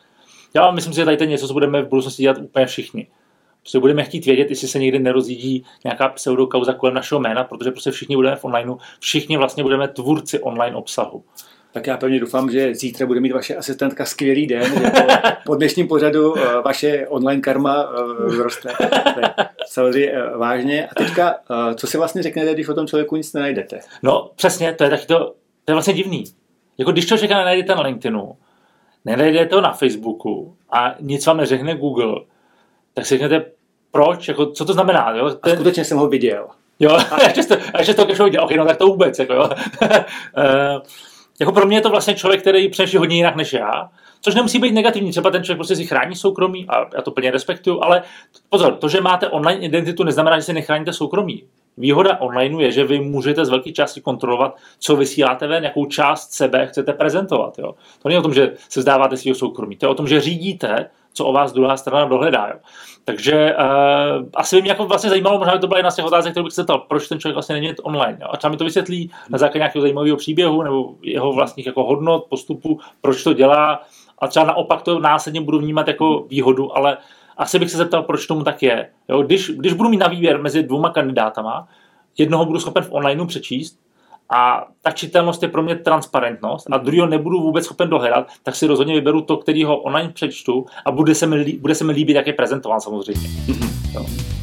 Já 0.53 0.71
myslím 0.71 0.93
si, 0.93 0.99
že 0.99 1.05
tady 1.05 1.17
to 1.17 1.23
něco, 1.23 1.47
co 1.47 1.53
budeme 1.53 1.81
v 1.81 1.87
budoucnosti 1.87 2.23
dělat 2.23 2.37
úplně 2.37 2.65
všichni. 2.65 3.07
Prostě 3.61 3.79
budeme 3.79 4.03
chtít 4.03 4.25
vědět, 4.25 4.49
jestli 4.49 4.67
se 4.67 4.79
někdy 4.79 4.99
nerozjídí 4.99 5.65
nějaká 5.83 6.09
pseudokauza 6.09 6.73
kolem 6.73 6.95
našeho 6.95 7.21
jména, 7.21 7.43
protože 7.43 7.71
prostě 7.71 7.91
všichni 7.91 8.15
budeme 8.15 8.35
v 8.35 8.45
onlineu, 8.45 8.77
všichni 8.99 9.37
vlastně 9.37 9.63
budeme 9.63 9.87
tvůrci 9.87 10.39
online 10.39 10.75
obsahu 10.75 11.23
tak 11.75 11.87
já 11.87 11.97
pevně 11.97 12.19
doufám, 12.19 12.51
že 12.51 12.75
zítra 12.75 13.07
bude 13.07 13.19
mít 13.19 13.31
vaše 13.31 13.55
asistentka 13.55 14.05
skvělý 14.05 14.47
den, 14.47 14.63
že 14.63 14.89
po, 14.89 15.01
po 15.45 15.55
dnešním 15.55 15.87
pořadu 15.87 16.37
eh, 16.37 16.61
vaše 16.61 17.07
online 17.07 17.41
karma 17.41 17.83
eh, 17.83 18.29
vzroste. 18.29 18.73
Samozřejmě 19.67 20.11
eh, 20.11 20.37
vážně. 20.37 20.87
A 20.87 20.95
teďka, 20.95 21.35
co 21.75 21.87
si 21.87 21.97
vlastně 21.97 22.23
řeknete, 22.23 22.53
když 22.53 22.67
o 22.67 22.73
tom 22.73 22.87
člověku 22.87 23.15
nic 23.15 23.33
nenajdete? 23.33 23.79
No 24.03 24.31
přesně, 24.35 24.73
to 24.73 24.83
je 24.83 24.89
taky 24.89 25.05
to, 25.05 25.19
to 25.65 25.71
je 25.71 25.73
vlastně 25.73 25.93
divný. 25.93 26.23
Jako 26.77 26.91
když 26.91 27.05
to 27.05 27.17
člověka 27.17 27.37
nenajdete 27.37 27.75
na 27.75 27.81
LinkedInu, 27.81 28.35
nenajdete 29.05 29.45
to 29.45 29.61
na 29.61 29.73
Facebooku 29.73 30.55
a 30.69 30.95
nic 30.99 31.25
vám 31.25 31.37
neřekne 31.37 31.75
Google, 31.75 32.15
tak 32.93 33.05
si 33.05 33.17
řeknete, 33.17 33.45
proč, 33.91 34.27
jako, 34.27 34.45
co 34.45 34.65
to 34.65 34.73
znamená? 34.73 35.11
Jo? 35.15 35.29
Ten... 35.29 35.53
A 35.53 35.55
skutečně 35.55 35.85
jsem 35.85 35.97
ho 35.97 36.07
viděl. 36.07 36.47
Jo, 36.79 36.91
a 37.11 37.23
ještě 37.23 37.43
to, 37.43 37.55
ještě 37.77 37.93
to 37.93 38.23
viděl, 38.23 38.43
ok, 38.43 38.51
no 38.51 38.65
tak 38.65 38.77
to 38.77 38.87
vůbec, 38.87 39.19
jako 39.19 39.33
jo. 39.33 39.49
Jako 41.39 41.51
pro 41.51 41.65
mě 41.65 41.77
je 41.77 41.81
to 41.81 41.89
vlastně 41.89 42.13
člověk, 42.13 42.41
který 42.41 42.69
přemýšlí 42.69 42.97
hodně 42.97 43.15
jinak 43.15 43.35
než 43.35 43.53
já, 43.53 43.89
což 44.21 44.35
nemusí 44.35 44.59
být 44.59 44.71
negativní. 44.71 45.11
Třeba 45.11 45.31
ten 45.31 45.43
člověk 45.43 45.57
prostě 45.57 45.75
si 45.75 45.85
chrání 45.85 46.15
soukromí 46.15 46.65
a 46.69 46.95
já 46.95 47.01
to 47.01 47.11
plně 47.11 47.31
respektuju, 47.31 47.79
ale 47.83 48.03
pozor, 48.49 48.75
to, 48.75 48.89
že 48.89 49.01
máte 49.01 49.27
online 49.27 49.61
identitu, 49.61 50.03
neznamená, 50.03 50.39
že 50.39 50.43
si 50.43 50.53
nechráníte 50.53 50.93
soukromí. 50.93 51.43
Výhoda 51.77 52.17
online 52.21 52.63
je, 52.63 52.71
že 52.71 52.83
vy 52.83 52.99
můžete 52.99 53.45
z 53.45 53.49
velké 53.49 53.71
části 53.71 54.01
kontrolovat, 54.01 54.57
co 54.79 54.95
vysíláte 54.95 55.47
ven, 55.47 55.63
jakou 55.63 55.85
část 55.85 56.33
sebe 56.33 56.67
chcete 56.67 56.93
prezentovat. 56.93 57.59
Jo. 57.59 57.75
To 58.01 58.09
není 58.09 58.19
o 58.19 58.21
tom, 58.21 58.33
že 58.33 58.53
se 58.69 58.79
vzdáváte 58.79 59.17
svého 59.17 59.35
soukromí, 59.35 59.75
to 59.75 59.85
je 59.85 59.89
o 59.89 59.95
tom, 59.95 60.07
že 60.07 60.21
řídíte, 60.21 60.89
co 61.15 61.25
o 61.25 61.33
vás 61.33 61.53
druhá 61.53 61.77
strana 61.77 62.05
dohledá. 62.05 62.47
Jo. 62.47 62.55
Takže 63.05 63.55
uh, 63.55 64.27
asi 64.35 64.55
by 64.55 64.61
mě 64.61 64.71
jako 64.71 64.85
vlastně 64.85 65.09
zajímalo, 65.09 65.37
možná 65.37 65.53
by 65.53 65.59
to 65.59 65.67
byla 65.67 65.77
jedna 65.77 65.91
z 65.91 65.95
těch 65.95 66.05
otázek, 66.05 66.31
kterou 66.31 66.43
bych 66.43 66.53
se 66.53 66.63
ptal, 66.63 66.79
proč 66.79 67.07
ten 67.07 67.19
člověk 67.19 67.35
vlastně 67.35 67.55
není 67.55 67.75
online. 67.83 68.17
Jo? 68.21 68.27
A 68.31 68.37
třeba 68.37 68.51
mi 68.51 68.57
to 68.57 68.63
vysvětlí 68.63 69.11
na 69.29 69.37
základě 69.37 69.59
nějakého 69.59 69.81
zajímavého 69.81 70.17
příběhu 70.17 70.63
nebo 70.63 70.95
jeho 71.01 71.33
vlastních 71.33 71.65
jako 71.65 71.83
hodnot, 71.83 72.25
postupů, 72.29 72.79
proč 73.01 73.23
to 73.23 73.33
dělá. 73.33 73.81
A 74.19 74.27
třeba 74.27 74.45
naopak 74.45 74.81
to 74.81 74.99
následně 74.99 75.41
budu 75.41 75.59
vnímat 75.59 75.87
jako 75.87 76.25
výhodu, 76.29 76.77
ale 76.77 76.97
asi 77.37 77.59
bych 77.59 77.71
se 77.71 77.77
zeptal, 77.77 78.03
proč 78.03 78.27
tomu 78.27 78.43
tak 78.43 78.63
je. 78.63 78.89
Jo? 79.09 79.21
Když, 79.21 79.49
když 79.49 79.73
budu 79.73 79.89
mít 79.89 79.97
na 79.97 80.07
výběr 80.07 80.41
mezi 80.41 80.63
dvouma 80.63 80.89
kandidátama, 80.89 81.67
jednoho 82.17 82.45
budu 82.45 82.59
schopen 82.59 82.83
v 82.83 82.91
onlineu 82.91 83.25
přečíst 83.25 83.84
a 84.29 84.67
ta 84.81 84.91
čitelnost 84.91 85.43
je 85.43 85.49
pro 85.49 85.63
mě 85.63 85.75
transparentnost 85.75 86.67
a 86.71 86.77
druhého 86.77 87.07
nebudu 87.07 87.41
vůbec 87.41 87.65
schopen 87.65 87.89
dohledat, 87.89 88.27
tak 88.43 88.55
si 88.55 88.67
rozhodně 88.67 88.93
vyberu 88.93 89.21
to, 89.21 89.37
který 89.37 89.63
ho 89.63 89.77
online 89.77 90.09
přečtu 90.09 90.65
a 90.85 90.91
bude 90.91 91.15
se 91.15 91.27
mi, 91.27 91.57
bude 91.59 91.75
se 91.75 91.83
mi 91.83 91.91
líbit, 91.91 92.15
jak 92.15 92.27
je 92.27 92.33
prezentován 92.33 92.81
samozřejmě. 92.81 93.27
Mm-hmm. 93.27 94.35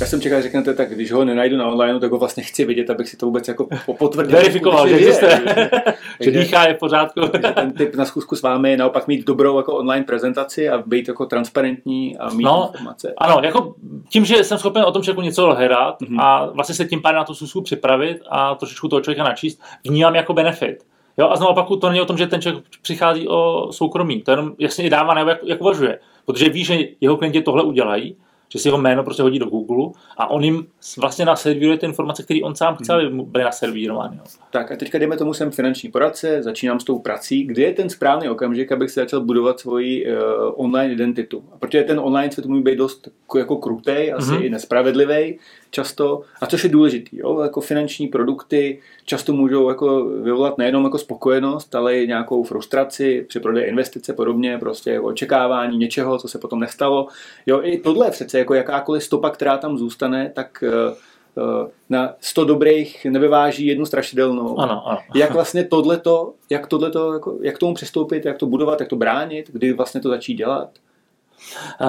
Já 0.00 0.06
jsem 0.06 0.20
čekal, 0.20 0.38
že 0.38 0.42
řeknete, 0.42 0.74
tak 0.74 0.94
když 0.94 1.12
ho 1.12 1.24
nenajdu 1.24 1.56
na 1.56 1.66
online, 1.66 2.00
tak 2.00 2.10
ho 2.10 2.18
vlastně 2.18 2.42
chci 2.42 2.64
vidět, 2.64 2.90
abych 2.90 3.08
si 3.08 3.16
to 3.16 3.26
vůbec 3.26 3.48
jako 3.48 3.68
potvrdil. 3.98 4.36
Verifikoval, 4.36 4.88
že 4.88 4.96
existuje. 4.96 5.40
že 6.20 6.30
dýchá 6.30 6.64
je 6.68 6.74
v 6.74 6.78
pořádku. 6.78 7.20
ten 7.54 7.72
typ 7.72 7.94
na 7.94 8.04
zkusku 8.04 8.36
s 8.36 8.42
vámi 8.42 8.70
je 8.70 8.76
naopak 8.76 9.08
mít 9.08 9.26
dobrou 9.26 9.56
jako 9.56 9.76
online 9.76 10.04
prezentaci 10.04 10.68
a 10.68 10.82
být 10.86 11.08
jako 11.08 11.26
transparentní 11.26 12.18
a 12.18 12.34
mít 12.34 12.44
no, 12.44 12.68
informace. 12.72 13.14
Ano, 13.16 13.40
jako 13.42 13.74
tím, 14.08 14.24
že 14.24 14.44
jsem 14.44 14.58
schopen 14.58 14.82
o 14.82 14.92
tom 14.92 15.02
člověku 15.02 15.22
něco 15.22 15.50
hrát 15.50 16.00
mm-hmm. 16.00 16.20
a 16.20 16.46
vlastně 16.46 16.74
se 16.74 16.84
tím 16.84 17.02
pádem 17.02 17.16
na 17.16 17.24
tu 17.24 17.34
zkusku 17.34 17.60
připravit 17.60 18.22
a 18.30 18.54
trošičku 18.54 18.88
toho 18.88 19.00
člověka 19.00 19.24
načíst, 19.24 19.62
vnímám 19.88 20.14
jako 20.14 20.34
benefit. 20.34 20.84
Jo, 21.18 21.28
a 21.30 21.36
znovu 21.36 21.52
opaku, 21.52 21.76
to 21.76 21.88
není 21.88 22.00
o 22.00 22.04
tom, 22.04 22.18
že 22.18 22.26
ten 22.26 22.42
člověk 22.42 22.64
přichází 22.82 23.28
o 23.28 23.68
soukromí, 23.72 24.22
to 24.22 24.30
jenom 24.30 24.52
jasně 24.58 24.84
i 24.84 24.90
dává, 24.90 25.14
nebo 25.14 25.30
jak, 25.30 25.38
jak 25.44 25.60
uvažuje. 25.60 25.98
Protože 26.24 26.48
ví, 26.48 26.64
že 26.64 26.78
jeho 27.00 27.16
klienti 27.16 27.42
tohle 27.42 27.62
udělají 27.62 28.16
že 28.48 28.58
si 28.58 28.68
jeho 28.68 28.78
jméno 28.78 29.04
prostě 29.04 29.22
hodí 29.22 29.38
do 29.38 29.46
Google 29.46 29.90
a 30.16 30.30
on 30.30 30.44
jim 30.44 30.66
vlastně 30.98 31.24
naservíruje 31.24 31.78
ty 31.78 31.86
informace, 31.86 32.22
které 32.22 32.40
on 32.42 32.54
sám 32.54 32.76
chce, 32.76 32.92
aby 32.92 33.22
byly 33.22 33.44
naservírovány. 33.44 34.16
Jo. 34.16 34.22
Tak 34.50 34.72
a 34.72 34.76
teďka 34.76 34.98
jdeme 34.98 35.16
tomu, 35.16 35.34
jsem 35.34 35.50
finanční 35.50 35.90
poradce, 35.90 36.42
začínám 36.42 36.80
s 36.80 36.84
tou 36.84 36.98
prací. 36.98 37.44
Kdy 37.44 37.62
je 37.62 37.72
ten 37.72 37.90
správný 37.90 38.28
okamžik, 38.28 38.72
abych 38.72 38.90
si 38.90 39.00
začal 39.00 39.20
budovat 39.20 39.60
svoji 39.60 40.06
uh, 40.06 40.12
online 40.56 40.94
identitu? 40.94 41.44
A 41.52 41.58
protože 41.58 41.82
ten 41.82 42.00
online 42.00 42.32
svět 42.32 42.46
může 42.46 42.62
být 42.62 42.76
dost 42.76 43.08
jako 43.36 43.56
krutej, 43.56 44.12
asi 44.12 44.30
mm-hmm. 44.30 44.44
i 44.44 44.50
nespravedlivý 44.50 45.38
často, 45.70 46.22
a 46.40 46.46
což 46.46 46.64
je 46.64 46.70
důležitý, 46.70 47.16
jo? 47.16 47.40
jako 47.40 47.60
finanční 47.60 48.08
produkty 48.08 48.80
často 49.04 49.32
můžou 49.32 49.68
jako 49.68 50.04
vyvolat 50.04 50.58
nejenom 50.58 50.84
jako 50.84 50.98
spokojenost, 50.98 51.74
ale 51.74 51.98
i 51.98 52.06
nějakou 52.06 52.42
frustraci 52.42 53.24
při 53.28 53.40
prodeji 53.40 53.68
investice 53.68 54.12
podobně, 54.12 54.58
prostě 54.58 54.90
jako 54.90 55.06
očekávání 55.06 55.78
něčeho, 55.78 56.18
co 56.18 56.28
se 56.28 56.38
potom 56.38 56.60
nestalo. 56.60 57.08
Jo, 57.46 57.60
i 57.62 57.78
tohle 57.78 58.06
je 58.06 58.10
přece 58.10 58.38
jako 58.38 58.54
jakákoliv 58.54 59.04
stopa, 59.04 59.30
která 59.30 59.58
tam 59.58 59.78
zůstane, 59.78 60.32
tak 60.34 60.64
uh, 60.66 61.68
na 61.90 62.14
100 62.20 62.44
dobrých 62.44 63.04
nevyváží 63.04 63.66
jednu 63.66 63.86
strašidelnou. 63.86 64.58
Ano, 64.58 64.88
ano. 64.88 64.98
Jak 65.14 65.30
vlastně 65.30 65.64
tohleto, 65.64 66.32
jak 66.50 66.66
tohleto, 66.66 67.12
jako, 67.12 67.38
jak 67.42 67.58
tomu 67.58 67.74
přistoupit, 67.74 68.24
jak 68.24 68.38
to 68.38 68.46
budovat, 68.46 68.80
jak 68.80 68.88
to 68.88 68.96
bránit, 68.96 69.50
kdy 69.52 69.72
vlastně 69.72 70.00
to 70.00 70.08
začít 70.08 70.34
dělat? 70.34 70.70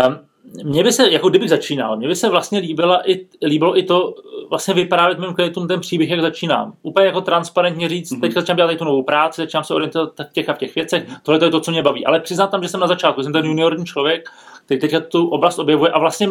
Um, 0.08 0.29
mně 0.64 0.84
by 0.84 0.92
se, 0.92 1.12
jako 1.12 1.30
kdybych 1.30 1.50
začínal, 1.50 1.98
mně 1.98 2.08
by 2.08 2.16
se 2.16 2.30
vlastně 2.30 2.60
líbilo 2.60 3.12
i, 3.12 3.28
líbilo 3.46 3.78
i 3.78 3.84
to 3.84 4.14
vlastně 4.50 4.74
vyprávět 4.74 5.20
mým 5.20 5.34
klientům 5.34 5.68
ten 5.68 5.80
příběh, 5.80 6.10
jak 6.10 6.22
začínám. 6.22 6.74
Úplně 6.82 7.06
jako 7.06 7.22
transparentně 7.22 7.90
říct, 7.90 8.12
mm-hmm. 8.12 8.22
teď 8.22 8.32
začínám 8.32 8.58
dělat 8.58 8.78
tu 8.78 8.84
novou 8.84 9.04
práci, 9.04 9.42
začínám 9.42 9.64
se 9.64 9.74
orientovat 9.74 10.14
v 10.30 10.34
těch 10.34 10.50
a 10.50 10.54
v 10.54 10.58
těch 10.58 10.76
věcech, 10.76 11.06
tohle 11.24 11.40
to 11.40 11.46
je 11.46 11.52
to, 11.52 11.60
co 11.60 11.72
mě 11.72 11.84
baví. 11.84 12.06
Ale 12.06 12.20
přiznám 12.20 12.50
tam, 12.50 12.64
že 12.64 12.70
jsem 12.70 12.80
na 12.80 12.88
začátku, 12.88 13.24
jsem 13.24 13.34
ten 13.34 13.46
juniorní 13.46 13.86
člověk, 13.86 14.30
který 14.66 14.80
teď 14.80 14.96
tu 15.08 15.28
oblast 15.28 15.60
objevuje 15.60 15.92
a 15.92 16.00
vlastně 16.00 16.30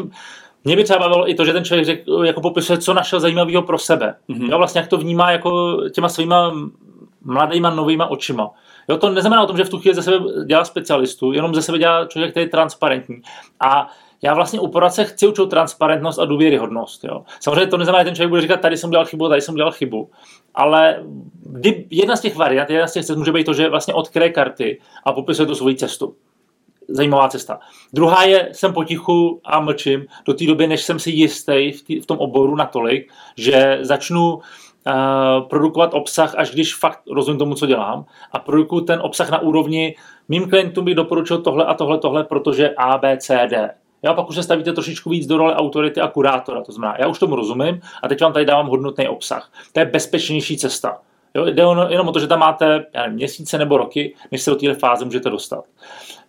mě 0.65 0.77
by 0.77 0.85
třeba 0.85 0.99
bavilo 0.99 1.31
i 1.31 1.35
to, 1.35 1.45
že 1.45 1.53
ten 1.53 1.65
člověk 1.65 1.87
řek, 1.87 2.05
jako 2.25 2.41
popisuje, 2.41 2.79
co 2.79 2.95
našel 2.95 3.21
zajímavého 3.21 3.63
pro 3.63 3.79
sebe. 3.79 4.15
Mm-hmm. 4.29 4.51
Jo, 4.51 4.59
vlastně 4.59 4.81
jak 4.81 4.91
to 4.91 4.97
vnímá 4.97 5.31
jako 5.31 5.79
těma 5.91 6.09
svýma 6.09 6.53
mladýma 7.25 7.71
novýma 7.71 8.07
očima. 8.07 8.51
Jo, 8.89 8.97
to 8.97 9.11
neznamená 9.11 9.43
o 9.43 9.47
tom, 9.47 9.57
že 9.57 9.65
v 9.65 9.71
tu 9.71 9.79
chvíli 9.79 9.95
ze 9.95 10.03
sebe 10.03 10.45
dělá 10.47 10.65
specialistu, 10.65 11.33
jenom 11.33 11.55
ze 11.55 11.63
sebe 11.63 11.79
dělá 11.79 12.07
člověk, 12.07 12.31
který 12.31 12.45
je 12.45 12.51
transparentní. 12.51 13.17
A 13.61 13.89
já 14.23 14.35
vlastně 14.35 14.61
u 14.61 14.69
poradce 14.69 15.05
chci 15.05 15.27
učit 15.27 15.51
transparentnost 15.51 16.19
a 16.19 16.25
důvěryhodnost. 16.25 17.05
Jo. 17.05 17.25
Samozřejmě 17.41 17.67
to 17.67 17.77
neznamená, 17.77 18.03
že 18.03 18.05
ten 18.05 18.15
člověk 18.15 18.31
bude 18.31 18.43
říkat, 18.43 18.61
tady 18.61 18.77
jsem 18.77 18.91
dělal 18.91 19.07
chybu, 19.07 19.29
tady 19.29 19.41
jsem 19.41 19.55
dělal 19.55 19.73
chybu. 19.73 20.11
Ale 20.55 21.03
kdy, 21.43 21.87
jedna 21.91 22.17
z 22.17 22.21
těch 22.21 22.37
variant, 22.37 22.71
jedna 22.71 22.87
z 22.87 22.93
těch 22.93 23.05
cest 23.05 23.17
může 23.17 23.33
být 23.33 23.45
to, 23.45 23.53
že 23.53 23.69
vlastně 23.69 23.95
odkryje 23.95 24.31
karty 24.31 24.81
a 25.05 25.13
popisuje 25.13 25.47
tu 25.47 25.55
svoji 25.55 25.75
cestu. 25.75 26.15
Zajímavá 26.89 27.29
cesta. 27.29 27.61
Druhá 27.93 28.25
je, 28.25 28.49
jsem 28.53 28.73
potichu 28.73 29.41
a 29.45 29.61
mlčím 29.61 30.07
do 30.27 30.35
té 30.35 30.47
doby, 30.47 30.67
než 30.67 30.83
jsem 30.83 30.99
si 30.99 31.11
jistý 31.11 31.73
v, 31.73 31.83
tý, 31.83 32.01
v 32.01 32.07
tom 32.07 32.19
oboru 32.19 32.57
natolik, 32.57 33.13
že 33.37 33.79
začnu 33.81 34.39
Uh, 34.87 35.49
produkovat 35.49 35.95
obsah, 35.95 36.35
až 36.35 36.51
když 36.51 36.75
fakt 36.75 37.01
rozumím 37.11 37.39
tomu, 37.39 37.55
co 37.55 37.67
dělám 37.67 38.05
a 38.33 38.39
produkuju 38.39 38.81
ten 38.81 39.01
obsah 39.03 39.31
na 39.31 39.39
úrovni 39.39 39.95
mým 40.29 40.51
klientům 40.51 40.85
bych 40.85 40.95
doporučil 40.95 41.39
tohle 41.39 41.65
a 41.65 41.75
tohle, 41.75 41.99
tohle, 41.99 42.25
protože 42.25 42.71
A, 42.77 42.99
B, 42.99 43.17
C, 43.17 43.47
D. 43.51 43.75
Já 44.03 44.15
pak 44.15 44.29
už 44.29 44.35
se 44.35 44.43
stavíte 44.43 44.73
trošičku 44.73 45.11
víc 45.11 45.27
do 45.27 45.37
role 45.37 45.55
autority 45.55 46.01
a 46.01 46.09
kurátora, 46.09 46.63
to 46.63 46.73
znamená, 46.73 46.97
já 46.99 47.07
už 47.07 47.19
tomu 47.19 47.37
rozumím 47.37 47.81
a 48.03 48.09
teď 48.09 48.23
vám 48.23 48.33
tady 48.33 48.45
dávám 48.45 48.67
hodnotný 48.67 49.09
obsah. 49.09 49.53
To 49.73 49.81
je 49.81 49.87
bezpečnější 49.87 50.57
cesta. 50.57 50.99
Jo, 51.35 51.45
jde 51.45 51.65
jenom 51.89 52.09
o 52.09 52.13
to, 52.13 52.19
že 52.19 52.27
tam 52.27 52.39
máte 52.39 52.87
já 52.95 53.03
nevím, 53.03 53.17
měsíce 53.17 53.59
nebo 53.59 53.77
roky, 53.77 54.15
než 54.33 54.43
se 54.43 54.51
do 54.51 54.57
téhle 54.57 54.75
fáze 54.75 55.05
můžete 55.05 55.31
dostat. 55.31 55.65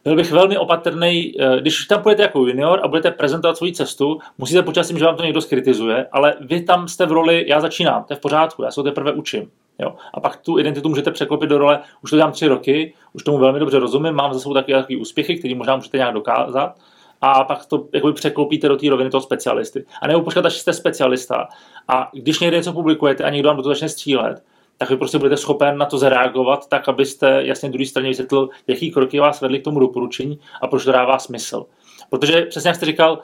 Byl 0.03 0.15
bych 0.15 0.31
velmi 0.31 0.57
opatrný, 0.57 1.33
eh, 1.39 1.61
když 1.61 1.85
tam 1.85 2.01
půjdete 2.01 2.21
jako 2.21 2.39
junior 2.39 2.79
a 2.83 2.87
budete 2.87 3.11
prezentovat 3.11 3.57
svou 3.57 3.71
cestu, 3.71 4.19
musíte 4.37 4.61
počítat 4.61 4.83
s 4.83 4.87
tím, 4.87 4.97
že 4.97 5.05
vám 5.05 5.15
to 5.15 5.23
někdo 5.23 5.41
skritizuje, 5.41 6.07
ale 6.11 6.35
vy 6.41 6.61
tam 6.61 6.87
jste 6.87 7.05
v 7.05 7.11
roli, 7.11 7.45
já 7.47 7.59
začínám, 7.59 8.03
to 8.03 8.13
je 8.13 8.17
v 8.17 8.21
pořádku, 8.21 8.63
já 8.63 8.71
se 8.71 8.75
to 8.75 8.83
teprve 8.83 9.11
učím. 9.11 9.51
Jo? 9.79 9.95
A 10.13 10.19
pak 10.19 10.37
tu 10.37 10.59
identitu 10.59 10.89
můžete 10.89 11.11
překlopit 11.11 11.49
do 11.49 11.57
role, 11.57 11.79
už 12.03 12.09
to 12.09 12.15
dělám 12.15 12.31
tři 12.31 12.47
roky, 12.47 12.93
už 13.13 13.23
tomu 13.23 13.37
velmi 13.37 13.59
dobře 13.59 13.79
rozumím, 13.79 14.13
mám 14.13 14.33
za 14.33 14.39
sebou 14.39 14.53
takové 14.53 14.85
úspěchy, 14.99 15.37
které 15.37 15.55
možná 15.55 15.75
můžete 15.75 15.97
nějak 15.97 16.13
dokázat 16.13 16.75
a 17.21 17.43
pak 17.43 17.65
to 17.65 17.87
jakoby 17.93 18.13
překlopíte 18.13 18.67
do 18.67 18.77
té 18.77 18.89
roviny 18.89 19.09
toho 19.09 19.21
specialisty. 19.21 19.85
A 20.01 20.07
nebo 20.07 20.21
počkat, 20.21 20.45
až 20.45 20.53
jste 20.53 20.73
specialista. 20.73 21.47
A 21.87 22.09
když 22.13 22.39
někde 22.39 22.57
něco 22.57 22.73
publikujete 22.73 23.23
a 23.23 23.29
někdo 23.29 23.49
vám 23.49 23.57
do 23.57 23.63
toho 23.63 23.73
začne 23.73 23.89
střílet, 23.89 24.43
tak 24.77 24.89
vy 24.89 24.97
prostě 24.97 25.17
budete 25.17 25.37
schopen 25.37 25.77
na 25.77 25.85
to 25.85 25.97
zareagovat 25.97 26.69
tak, 26.69 26.89
abyste 26.89 27.41
jasně 27.45 27.69
druhé 27.69 27.85
straně 27.85 28.09
vysvětlil, 28.09 28.49
jaký 28.67 28.91
kroky 28.91 29.19
vás 29.19 29.41
vedly 29.41 29.59
k 29.59 29.63
tomu 29.63 29.79
doporučení 29.79 30.39
a 30.61 30.67
proč 30.67 30.85
to 30.85 30.91
dává 30.91 31.19
smysl. 31.19 31.65
Protože 32.09 32.41
přesně 32.41 32.67
jak 32.67 32.75
jste 32.75 32.85
říkal, 32.85 33.19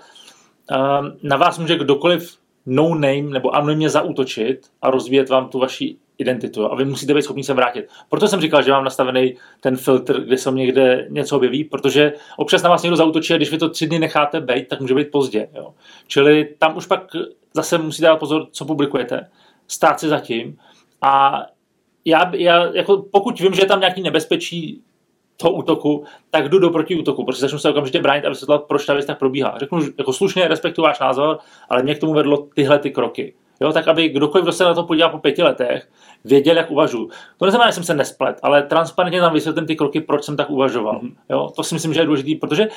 ehm, 0.72 1.18
na 1.24 1.38
vás 1.38 1.60
může 1.60 1.76
kdokoliv 1.76 2.38
no 2.66 2.96
name 2.96 3.22
nebo 3.22 3.56
anonymně 3.56 3.90
zaútočit 3.90 4.68
a 4.82 4.90
rozvíjet 4.90 5.30
vám 5.30 5.50
tu 5.50 5.60
vaši 5.60 5.98
identitu 6.18 6.72
a 6.72 6.76
vy 6.76 6.86
musíte 6.86 7.14
být 7.14 7.22
schopni 7.22 7.44
se 7.44 7.54
vrátit. 7.54 7.90
Proto 8.10 8.28
jsem 8.28 8.42
říkal, 8.42 8.62
že 8.62 8.72
mám 8.72 8.84
nastavený 8.84 9.36
ten 9.60 9.78
filtr, 9.78 10.22
kde 10.22 10.38
se 10.38 10.52
někde 10.52 11.08
něco 11.10 11.36
objeví, 11.36 11.64
protože 11.64 12.14
občas 12.38 12.64
na 12.64 12.70
vás 12.70 12.84
někdo 12.84 12.96
zautočí 12.96 13.34
a 13.34 13.38
když 13.38 13.52
vy 13.52 13.58
to 13.58 13.70
tři 13.70 13.88
dny 13.88 14.00
necháte 14.00 14.42
být, 14.42 14.68
tak 14.68 14.82
může 14.82 14.96
být 14.96 15.12
pozdě. 15.12 15.50
Jo. 15.56 15.74
Čili 16.08 16.56
tam 16.60 16.78
už 16.78 16.86
pak 16.86 17.08
zase 17.54 17.78
musíte 17.78 18.08
dát 18.08 18.16
pozor, 18.16 18.48
co 18.52 18.66
publikujete, 18.66 19.30
stát 19.68 20.00
si 20.00 20.08
zatím 20.08 20.58
a 21.02 21.44
já, 22.06 22.36
já 22.36 22.66
jako 22.74 23.06
pokud 23.12 23.40
vím, 23.40 23.54
že 23.54 23.62
je 23.62 23.66
tam 23.66 23.80
nějaký 23.80 24.02
nebezpečí 24.02 24.82
toho 25.38 25.54
útoku, 25.54 26.04
tak 26.30 26.50
jdu 26.50 26.60
do 26.60 26.70
protiútoku, 26.70 27.26
protože 27.26 27.42
začnu 27.42 27.60
se 27.60 27.70
okamžitě 27.70 28.02
bránit 28.02 28.26
a 28.26 28.30
vysvětlovat, 28.30 28.64
proč 28.64 28.86
ta 28.86 28.94
věc 28.94 29.06
tak 29.06 29.20
probíhá. 29.20 29.56
Řeknu 29.60 29.80
jako 29.98 30.14
slušně, 30.14 30.48
respektuju 30.48 30.86
váš 30.86 31.00
názor, 31.00 31.38
ale 31.70 31.84
mě 31.84 31.96
k 31.96 32.00
tomu 32.00 32.14
vedlo 32.14 32.48
tyhle 32.56 32.80
ty 32.80 32.92
kroky. 32.92 33.34
Jo, 33.62 33.74
tak 33.74 33.88
aby 33.88 34.10
kdokoliv, 34.10 34.44
kdo 34.44 34.52
se 34.52 34.64
na 34.64 34.74
to 34.74 34.84
podívá 34.84 35.10
po 35.10 35.20
pěti 35.20 35.44
letech, 35.44 35.90
věděl, 36.26 36.58
jak 36.58 36.72
uvažuji. 36.72 37.10
To 37.38 37.46
neznamená, 37.46 37.70
že 37.70 37.74
jsem 37.74 37.84
se 37.84 37.94
nesplet, 37.94 38.40
ale 38.44 38.64
transparentně 38.64 39.20
tam 39.22 39.34
vysvětlím 39.34 39.66
ty 39.66 39.76
kroky, 39.76 40.02
proč 40.02 40.24
jsem 40.24 40.38
tak 40.38 40.50
uvažoval. 40.50 41.00
Mm-hmm. 41.00 41.16
Jo, 41.30 41.52
to 41.56 41.64
si 41.64 41.76
myslím, 41.76 41.94
že 41.94 42.00
je 42.00 42.06
důležité, 42.06 42.40
protože 42.40 42.68
uh, 42.68 42.70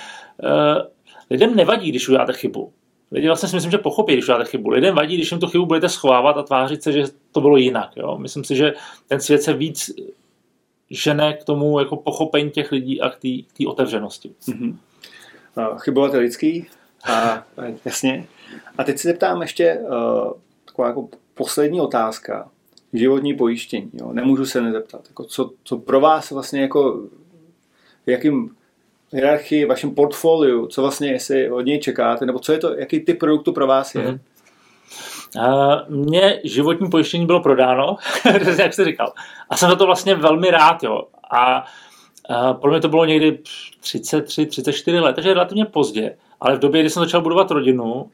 lidem 1.31 1.57
nevadí, 1.57 1.91
když 1.91 2.09
uděláte 2.09 2.33
chybu. 2.33 2.73
Lidi 3.13 3.27
vlastně 3.27 3.49
si 3.49 3.57
myslím, 3.57 3.71
že 3.71 3.79
pochopí, 3.79 4.13
když 4.13 4.25
uděláte 4.25 4.45
chybu. 4.45 4.71
Lidem 4.71 4.95
vadí, 4.95 5.15
když 5.15 5.31
jim 5.31 5.41
tu 5.41 5.47
chybu 5.47 5.67
budete 5.67 5.89
schovávat 5.89 6.37
a 6.37 6.43
tvářit 6.43 6.83
se, 6.83 6.93
že 6.93 7.05
to 7.33 7.41
bylo 7.41 7.57
jinak. 7.57 7.91
Jo? 7.97 8.19
Myslím 8.19 8.45
si, 8.45 8.57
že 8.57 8.73
ten 9.07 9.21
svět 9.21 9.43
se 9.43 9.53
víc 9.53 9.91
žene 10.91 11.33
k 11.33 11.45
tomu 11.45 11.79
jako 11.79 11.97
pochopení 11.97 12.51
těch 12.51 12.73
lidí 12.73 13.01
a 13.01 13.11
k 13.11 13.19
té 13.59 13.67
otevřenosti. 13.67 14.31
Mm-hmm. 14.49 14.75
chybovat 15.79 16.15
je 16.15 16.21
lidský. 16.21 16.67
A, 17.05 17.45
jasně. 17.85 18.27
A 18.79 18.85
teď 18.85 18.99
se 18.99 19.09
zeptám 19.09 19.43
ještě 19.43 19.79
uh, 19.79 20.33
taková 20.79 20.89
jako 20.89 21.09
poslední 21.35 21.81
otázka. 21.81 22.49
Životní 22.93 23.35
pojištění. 23.35 23.91
Jo? 23.93 24.13
Nemůžu 24.13 24.47
se 24.47 24.61
nezeptat. 24.61 25.01
Jako 25.09 25.25
co, 25.25 25.51
co 25.65 25.77
pro 25.77 26.01
vás 26.01 26.31
vlastně 26.31 26.61
jako 26.61 27.03
jakým 28.07 28.57
hierarchii, 29.13 29.65
vašem 29.65 29.95
portfoliu, 29.95 30.67
co 30.67 30.83
vlastně 30.83 31.09
jestli 31.09 31.51
od 31.51 31.61
něj 31.61 31.81
čekáte, 31.81 32.27
nebo 32.27 32.39
co 32.39 32.53
je 32.53 32.59
to, 32.59 32.75
jaký 32.75 33.01
typ 33.01 33.19
produktu 33.19 33.53
pro 33.53 33.67
vás 33.67 33.95
je? 33.95 34.03
Mm-hmm. 34.03 35.85
Mně 35.89 36.41
životní 36.45 36.91
pojištění 36.91 37.27
bylo 37.27 37.41
prodáno, 37.41 37.97
jak 38.59 38.73
jste 38.73 38.85
říkal. 38.85 39.13
A 39.51 39.57
jsem 39.57 39.71
za 39.71 39.77
to 39.77 39.87
vlastně 39.87 40.15
velmi 40.15 40.51
rád, 40.51 40.83
jo. 40.83 41.03
A 41.31 41.67
pro 42.53 42.71
mě 42.71 42.81
to 42.81 42.89
bylo 42.89 43.05
někdy 43.05 43.39
33, 43.81 44.47
34 44.47 45.01
let, 45.01 45.13
takže 45.13 45.35
relativně 45.35 45.65
pozdě. 45.65 46.17
Ale 46.41 46.57
v 46.57 46.59
době, 46.59 46.81
kdy 46.81 46.91
jsem 46.91 47.03
začal 47.03 47.21
budovat 47.21 47.51
rodinu, 47.51 48.11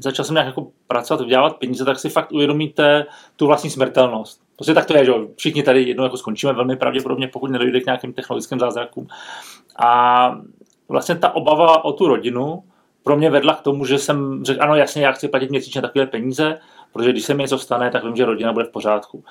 začal 0.00 0.24
jsem 0.24 0.34
nějak 0.34 0.46
jako 0.46 0.66
pracovat, 0.86 1.20
vydělávat 1.20 1.56
peníze, 1.56 1.84
tak 1.84 1.98
si 1.98 2.08
fakt 2.08 2.32
uvědomíte 2.32 3.06
tu 3.36 3.46
vlastní 3.46 3.70
smrtelnost. 3.70 4.40
Prostě 4.56 4.74
tak 4.74 4.86
to 4.86 4.96
je, 4.96 5.04
že 5.04 5.12
všichni 5.36 5.62
tady 5.62 5.82
jednou 5.82 6.04
jako 6.04 6.16
skončíme 6.16 6.52
velmi 6.52 6.76
pravděpodobně, 6.76 7.28
pokud 7.28 7.50
nedojde 7.50 7.80
k 7.80 7.86
nějakým 7.86 8.12
technologickým 8.12 8.58
zázrakům. 8.58 9.06
A 9.82 10.40
vlastně 10.88 11.16
ta 11.16 11.34
obava 11.34 11.84
o 11.84 11.92
tu 11.92 12.08
rodinu 12.08 12.62
pro 13.02 13.16
mě 13.16 13.30
vedla 13.30 13.54
k 13.54 13.62
tomu, 13.62 13.84
že 13.84 13.98
jsem 13.98 14.44
řekl, 14.44 14.62
ano, 14.62 14.76
jasně, 14.76 15.04
já 15.04 15.12
chci 15.12 15.28
platit 15.28 15.50
měsíčně 15.50 15.82
takové 15.82 16.06
peníze, 16.06 16.58
protože 16.92 17.12
když 17.12 17.24
se 17.24 17.34
mi 17.34 17.42
něco 17.42 17.58
stane, 17.58 17.90
tak 17.90 18.04
vím, 18.04 18.16
že 18.16 18.24
rodina 18.24 18.52
bude 18.52 18.64
v 18.64 18.70
pořádku. 18.70 19.24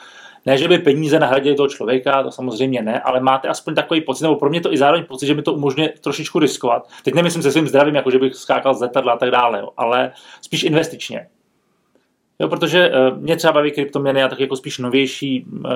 Ne, 0.45 0.57
že 0.57 0.67
by 0.67 0.77
peníze 0.77 1.19
nahradily 1.19 1.55
toho 1.55 1.69
člověka, 1.69 2.23
to 2.23 2.31
samozřejmě 2.31 2.81
ne, 2.81 2.99
ale 2.99 3.19
máte 3.19 3.47
aspoň 3.47 3.75
takový 3.75 4.01
pocit, 4.01 4.23
nebo 4.23 4.35
pro 4.35 4.49
mě 4.49 4.61
to 4.61 4.73
i 4.73 4.77
zároveň 4.77 5.05
pocit, 5.05 5.27
že 5.27 5.33
mi 5.33 5.41
to 5.41 5.53
umožňuje 5.53 5.89
trošičku 6.01 6.39
riskovat. 6.39 6.89
Teď 7.03 7.13
nemyslím 7.13 7.43
se 7.43 7.51
svým 7.51 7.67
zdravím, 7.67 7.95
jako 7.95 8.11
že 8.11 8.19
bych 8.19 8.35
skákal 8.35 8.73
z 8.73 8.81
letadla 8.81 9.13
a 9.13 9.17
tak 9.17 9.31
dále, 9.31 9.59
jo, 9.59 9.69
ale 9.77 10.11
spíš 10.41 10.63
investičně. 10.63 11.27
Jo, 12.39 12.47
protože 12.47 12.91
uh, 12.91 13.17
mě 13.17 13.35
třeba 13.35 13.53
baví 13.53 13.71
kryptoměny 13.71 14.23
a 14.23 14.27
tak 14.27 14.39
jako 14.39 14.55
spíš 14.55 14.77
novější, 14.77 15.45
uh, 15.45 15.71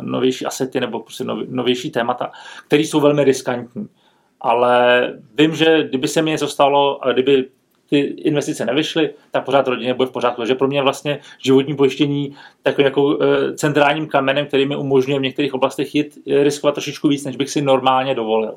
novější 0.00 0.46
asety 0.46 0.80
nebo 0.80 1.00
prostě 1.00 1.24
novější 1.48 1.90
témata, 1.90 2.30
které 2.66 2.82
jsou 2.82 3.00
velmi 3.00 3.24
riskantní. 3.24 3.88
Ale 4.40 5.12
vím, 5.38 5.54
že 5.54 5.88
kdyby 5.88 6.08
se 6.08 6.22
mi 6.22 6.30
něco 6.30 6.48
stalo 6.48 7.00
kdyby 7.12 7.44
ty 7.94 8.00
investice 8.00 8.64
nevyšly, 8.64 9.10
tak 9.30 9.44
pořád 9.44 9.68
rodině 9.68 9.94
bude 9.94 10.08
v 10.08 10.12
pořádku. 10.12 10.40
Takže 10.40 10.54
pro 10.54 10.68
mě 10.68 10.82
vlastně 10.82 11.18
životní 11.38 11.76
pojištění 11.76 12.36
takovým 12.62 12.84
jako 12.84 13.18
centrálním 13.54 14.06
kamenem, 14.06 14.46
který 14.46 14.66
mi 14.66 14.76
umožňuje 14.76 15.18
v 15.18 15.22
některých 15.22 15.54
oblastech 15.54 15.94
jít 15.94 16.18
riskovat 16.26 16.74
trošičku 16.74 17.08
víc, 17.08 17.24
než 17.24 17.36
bych 17.36 17.50
si 17.50 17.62
normálně 17.62 18.14
dovolil. 18.14 18.54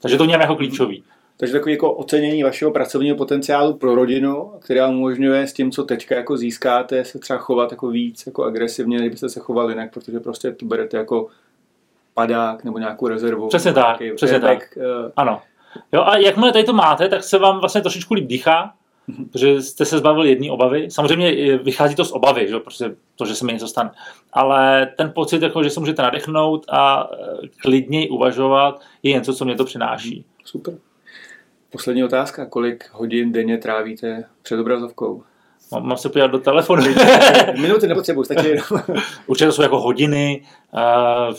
Takže 0.00 0.18
to 0.18 0.24
něm 0.24 0.40
jako 0.40 0.56
klíčový. 0.56 1.04
Takže 1.36 1.52
takový 1.52 1.72
jako 1.72 1.92
ocenění 1.92 2.42
vašeho 2.42 2.70
pracovního 2.70 3.16
potenciálu 3.16 3.74
pro 3.74 3.94
rodinu, 3.94 4.52
který 4.58 4.80
vám 4.80 4.94
umožňuje 4.94 5.46
s 5.46 5.52
tím, 5.52 5.70
co 5.70 5.84
teďka 5.84 6.14
jako 6.14 6.36
získáte, 6.36 7.04
se 7.04 7.18
třeba 7.18 7.38
chovat 7.38 7.70
jako 7.70 7.88
víc 7.88 8.26
jako 8.26 8.44
agresivně, 8.44 9.00
než 9.00 9.10
byste 9.10 9.28
se 9.28 9.40
chovali 9.40 9.72
jinak, 9.72 9.92
protože 9.94 10.20
prostě 10.20 10.52
to 10.52 10.66
berete 10.66 10.96
jako 10.96 11.28
padák 12.14 12.64
nebo 12.64 12.78
nějakou 12.78 13.08
rezervu. 13.08 13.48
Přesně 13.48 13.72
tak, 13.72 14.02
přesně 14.14 14.40
tak. 14.40 14.58
Uh... 14.76 15.10
Ano. 15.16 15.40
Jo, 15.92 16.02
a 16.02 16.16
jakmile 16.16 16.52
tady 16.52 16.64
to 16.64 16.72
máte, 16.72 17.08
tak 17.08 17.24
se 17.24 17.38
vám 17.38 17.60
vlastně 17.60 17.80
trošičku 17.80 18.14
líp 18.14 18.26
dýchá, 18.26 18.74
mm-hmm. 19.08 19.28
protože 19.32 19.62
jste 19.62 19.84
se 19.84 19.98
zbavili 19.98 20.28
jedné 20.28 20.50
obavy. 20.50 20.90
Samozřejmě 20.90 21.58
vychází 21.58 21.94
to 21.94 22.04
z 22.04 22.12
obavy, 22.12 22.48
že? 22.48 22.58
protože 22.58 22.94
to, 23.16 23.26
že 23.26 23.34
se 23.34 23.44
mi 23.44 23.52
něco 23.52 23.68
stane. 23.68 23.90
Ale 24.32 24.86
ten 24.96 25.12
pocit, 25.14 25.42
jako, 25.42 25.62
že 25.62 25.70
se 25.70 25.80
můžete 25.80 26.02
nadechnout 26.02 26.66
a 26.68 27.10
eh, 27.12 27.48
klidněji 27.62 28.08
uvažovat, 28.08 28.80
je 29.02 29.12
něco, 29.12 29.34
co 29.34 29.44
mě 29.44 29.54
to 29.54 29.64
přináší. 29.64 30.24
Super. 30.44 30.74
Poslední 31.70 32.04
otázka. 32.04 32.46
Kolik 32.46 32.90
hodin 32.92 33.32
denně 33.32 33.58
trávíte 33.58 34.24
před 34.42 34.60
obrazovkou? 34.60 35.22
Mám, 35.72 35.86
mám 35.86 35.96
se 35.96 36.08
podívat 36.08 36.26
do 36.26 36.38
telefonu. 36.38 36.84
Minuty 37.60 37.86
nepotřebuji, 37.88 38.24
stačí 38.24 38.46
jenom. 38.48 38.64
Určitě 39.26 39.46
to 39.46 39.52
jsou 39.52 39.62
jako 39.62 39.80
hodiny, 39.80 40.42
uh, 41.28 41.36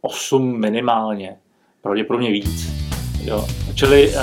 8 0.00 0.60
minimálně, 0.60 1.36
pravděpodobně 1.82 2.30
víc. 2.30 2.77
Jo. 3.28 3.44
Čili 3.74 4.08
uh, 4.08 4.14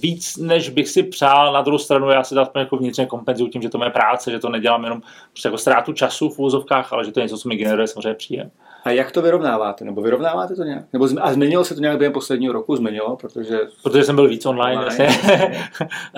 víc, 0.00 0.36
než 0.36 0.68
bych 0.68 0.88
si 0.88 1.02
přál, 1.02 1.52
na 1.52 1.62
druhou 1.62 1.78
stranu 1.78 2.10
já 2.10 2.24
si 2.24 2.34
aspoň 2.34 2.60
jako 2.60 2.76
vnitřně 2.76 3.06
kompenzuju 3.06 3.50
tím, 3.50 3.62
že 3.62 3.68
to 3.68 3.84
je 3.84 3.90
práce, 3.90 4.30
že 4.30 4.38
to 4.38 4.48
nedělám 4.48 4.84
jenom 4.84 5.02
prostě 5.30 5.48
jako 5.48 5.58
ztrátu 5.58 5.92
času 5.92 6.28
v 6.28 6.38
úzovkách, 6.38 6.92
ale 6.92 7.04
že 7.04 7.12
to 7.12 7.20
je 7.20 7.24
něco, 7.24 7.38
co 7.38 7.48
mi 7.48 7.56
generuje 7.56 7.86
samozřejmě 7.86 8.14
příjem. 8.14 8.50
A 8.84 8.90
jak 8.90 9.12
to 9.12 9.22
vyrovnáváte? 9.22 9.84
Nebo 9.84 10.02
vyrovnáváte 10.02 10.54
to 10.54 10.64
nějak? 10.64 10.84
Nebo 10.92 11.08
a 11.20 11.32
změnilo 11.32 11.64
se 11.64 11.74
to 11.74 11.80
nějak 11.80 11.98
během 11.98 12.12
posledního 12.12 12.52
roku? 12.52 12.76
Změnilo, 12.76 13.16
protože... 13.16 13.60
Protože 13.82 14.04
jsem 14.04 14.16
byl 14.16 14.28
víc 14.28 14.46
online, 14.46 14.86
online. 14.86 15.08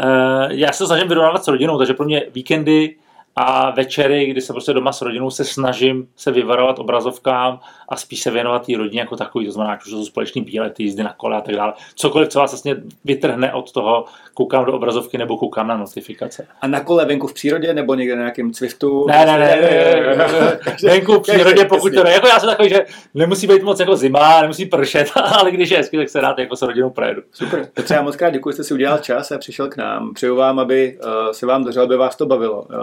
uh, 0.05 0.51
já 0.51 0.73
se 0.73 0.87
snažím 0.87 1.09
vyrovnávat 1.09 1.45
s 1.45 1.49
rodinou, 1.49 1.79
takže 1.79 1.95
pro 1.95 2.07
mě 2.07 2.27
víkendy 2.35 2.97
a 3.37 3.71
večery, 3.71 4.27
kdy 4.27 4.41
se 4.41 4.53
prostě 4.53 4.73
doma 4.73 4.93
s 4.93 5.03
rodinou 5.03 5.31
se 5.31 5.45
snažím 5.45 6.09
se 6.17 6.31
vyvarovat 6.31 6.79
obrazovkám 6.79 7.61
a 7.89 7.97
spíš 7.97 8.21
se 8.21 8.31
věnovat 8.31 8.67
té 8.67 8.77
rodině 8.77 9.01
jako 9.01 9.17
takový, 9.17 9.47
to 9.47 9.53
znamená, 9.53 9.79
že 9.85 9.91
jsou 9.91 10.05
společný 10.05 10.43
bílety, 10.43 10.83
jízdy 10.83 11.03
na 11.03 11.13
kole 11.13 11.37
a 11.37 11.41
tak 11.41 11.55
dále. 11.55 11.73
Cokoliv, 11.95 12.29
co 12.29 12.39
vás 12.39 12.53
vlastně 12.53 12.77
vytrhne 13.05 13.53
od 13.53 13.73
toho, 13.73 14.05
koukám 14.35 14.65
do 14.65 14.73
obrazovky 14.73 15.19
nebo 15.19 15.37
koukám 15.37 15.69
na 15.69 15.77
notifikace. 15.77 16.47
A 16.61 16.67
na 16.67 16.81
kole 16.81 17.05
venku 17.05 17.27
v 17.27 17.35
přírodě 17.35 17.75
nebo 17.75 17.95
někde 17.95 18.17
na 18.17 18.23
nějakém 18.23 18.55
Zwiftu? 18.55 19.07
Ne, 19.09 19.27
ne, 19.27 19.39
ne, 19.39 19.57
ne, 20.17 20.59
venku 20.91 21.13
v 21.13 21.23
přírodě, 21.23 21.65
pokud 21.69 21.95
to 21.95 22.05
ne. 22.05 22.13
Jako 22.13 22.27
já 22.27 22.41
jsem 22.41 22.49
takový, 22.49 22.69
že 22.69 22.87
nemusí 23.15 23.47
být 23.47 23.63
moc 23.63 23.81
jako 23.81 23.97
zima, 23.97 24.41
nemusí 24.41 24.67
pršet, 24.67 25.09
ale 25.41 25.51
když 25.51 25.71
je 25.71 25.77
hezky, 25.77 25.97
tak 25.97 26.09
se 26.09 26.21
rád 26.21 26.39
jako 26.39 26.57
s 26.57 26.63
rodinou 26.63 26.91
projedu. 26.91 27.23
Super. 27.33 27.69
Petře, 27.75 27.95
já 27.95 28.03
moc 28.03 28.17
krát 28.17 28.31
děkuji, 28.31 28.51
že 28.51 28.55
jste 28.55 28.65
si 28.65 28.75
udělal 28.75 28.99
čas 28.99 29.33
a 29.33 29.39
přišel 29.39 29.69
k 29.69 29.77
nám. 29.77 30.15
Přeju 30.15 30.37
vám, 30.37 30.59
aby 30.59 30.99
uh, 31.05 31.33
se 31.33 31.47
vám 31.47 31.65
dařilo, 31.65 31.85
aby 31.85 31.97
vás 31.97 32.17
to 32.17 32.27
bavilo. 32.27 32.63
Uh, 32.63 32.77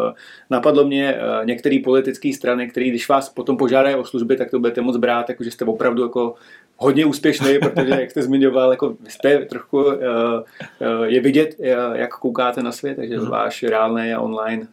napadlo 0.49 0.85
mě 0.85 1.15
uh, 1.15 1.45
některé 1.45 1.79
politické 1.83 2.33
strany, 2.33 2.67
které 2.67 2.85
když 2.85 3.09
vás 3.09 3.29
potom 3.29 3.57
požádají 3.57 3.95
o 3.95 4.05
služby, 4.05 4.37
tak 4.37 4.51
to 4.51 4.59
budete 4.59 4.81
moc 4.81 4.97
brát, 5.01 5.29
jako 5.29 5.43
že 5.43 5.51
jste 5.51 5.65
opravdu 5.65 6.03
jako 6.03 6.35
hodně 6.77 7.05
úspěšný, 7.05 7.59
protože, 7.59 7.91
jak 7.99 8.11
jste 8.11 8.21
zmiňoval, 8.21 8.71
jako 8.71 8.95
jste 9.07 9.37
trochu, 9.37 9.83
uh, 9.83 9.93
uh, 9.93 11.03
je 11.03 11.21
vidět, 11.21 11.55
uh, 11.59 11.65
jak 11.93 12.17
koukáte 12.17 12.63
na 12.63 12.71
svět, 12.71 12.95
takže 12.95 13.17
mm-hmm. 13.17 13.29
váš 13.29 13.63
reálný 13.63 14.13
a 14.13 14.21
online 14.21 14.67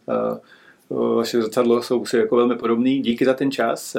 vaše 0.89 1.41
zrcadlo 1.41 1.81
jsou 1.81 2.05
si 2.05 2.17
jako 2.17 2.35
velmi 2.35 2.55
podobný. 2.55 2.99
Díky 2.99 3.25
za 3.25 3.33
ten 3.33 3.51
čas. 3.51 3.97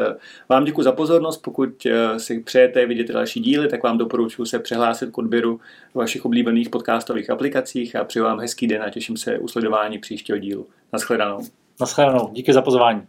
Vám 0.49 0.64
děkuji 0.64 0.83
za 0.83 0.93
pozornost. 0.93 1.37
Pokud 1.37 1.87
si 2.16 2.40
přejete 2.40 2.87
vidět 2.87 3.09
další 3.09 3.40
díly, 3.40 3.69
tak 3.69 3.83
vám 3.83 3.99
doporučuji 3.99 4.45
se 4.45 4.59
přihlásit 4.59 5.11
k 5.11 5.19
odběru 5.19 5.61
vašich 5.95 6.25
oblíbených 6.25 6.69
podcastových 6.69 7.31
aplikacích 7.31 7.97
a 7.97 8.05
přeju 8.05 8.25
vám 8.25 8.40
hezký 8.40 8.66
den 8.66 8.83
a 8.83 8.90
těším 8.90 9.16
se 9.16 9.38
u 9.38 9.49
sledování 9.49 9.99
příštího 9.99 10.38
dílu. 10.38 10.66
Naschledanou. 10.93 11.40
Naschledanou. 11.81 12.31
Díky 12.33 12.53
za 12.53 12.62
pozvání. 12.62 13.03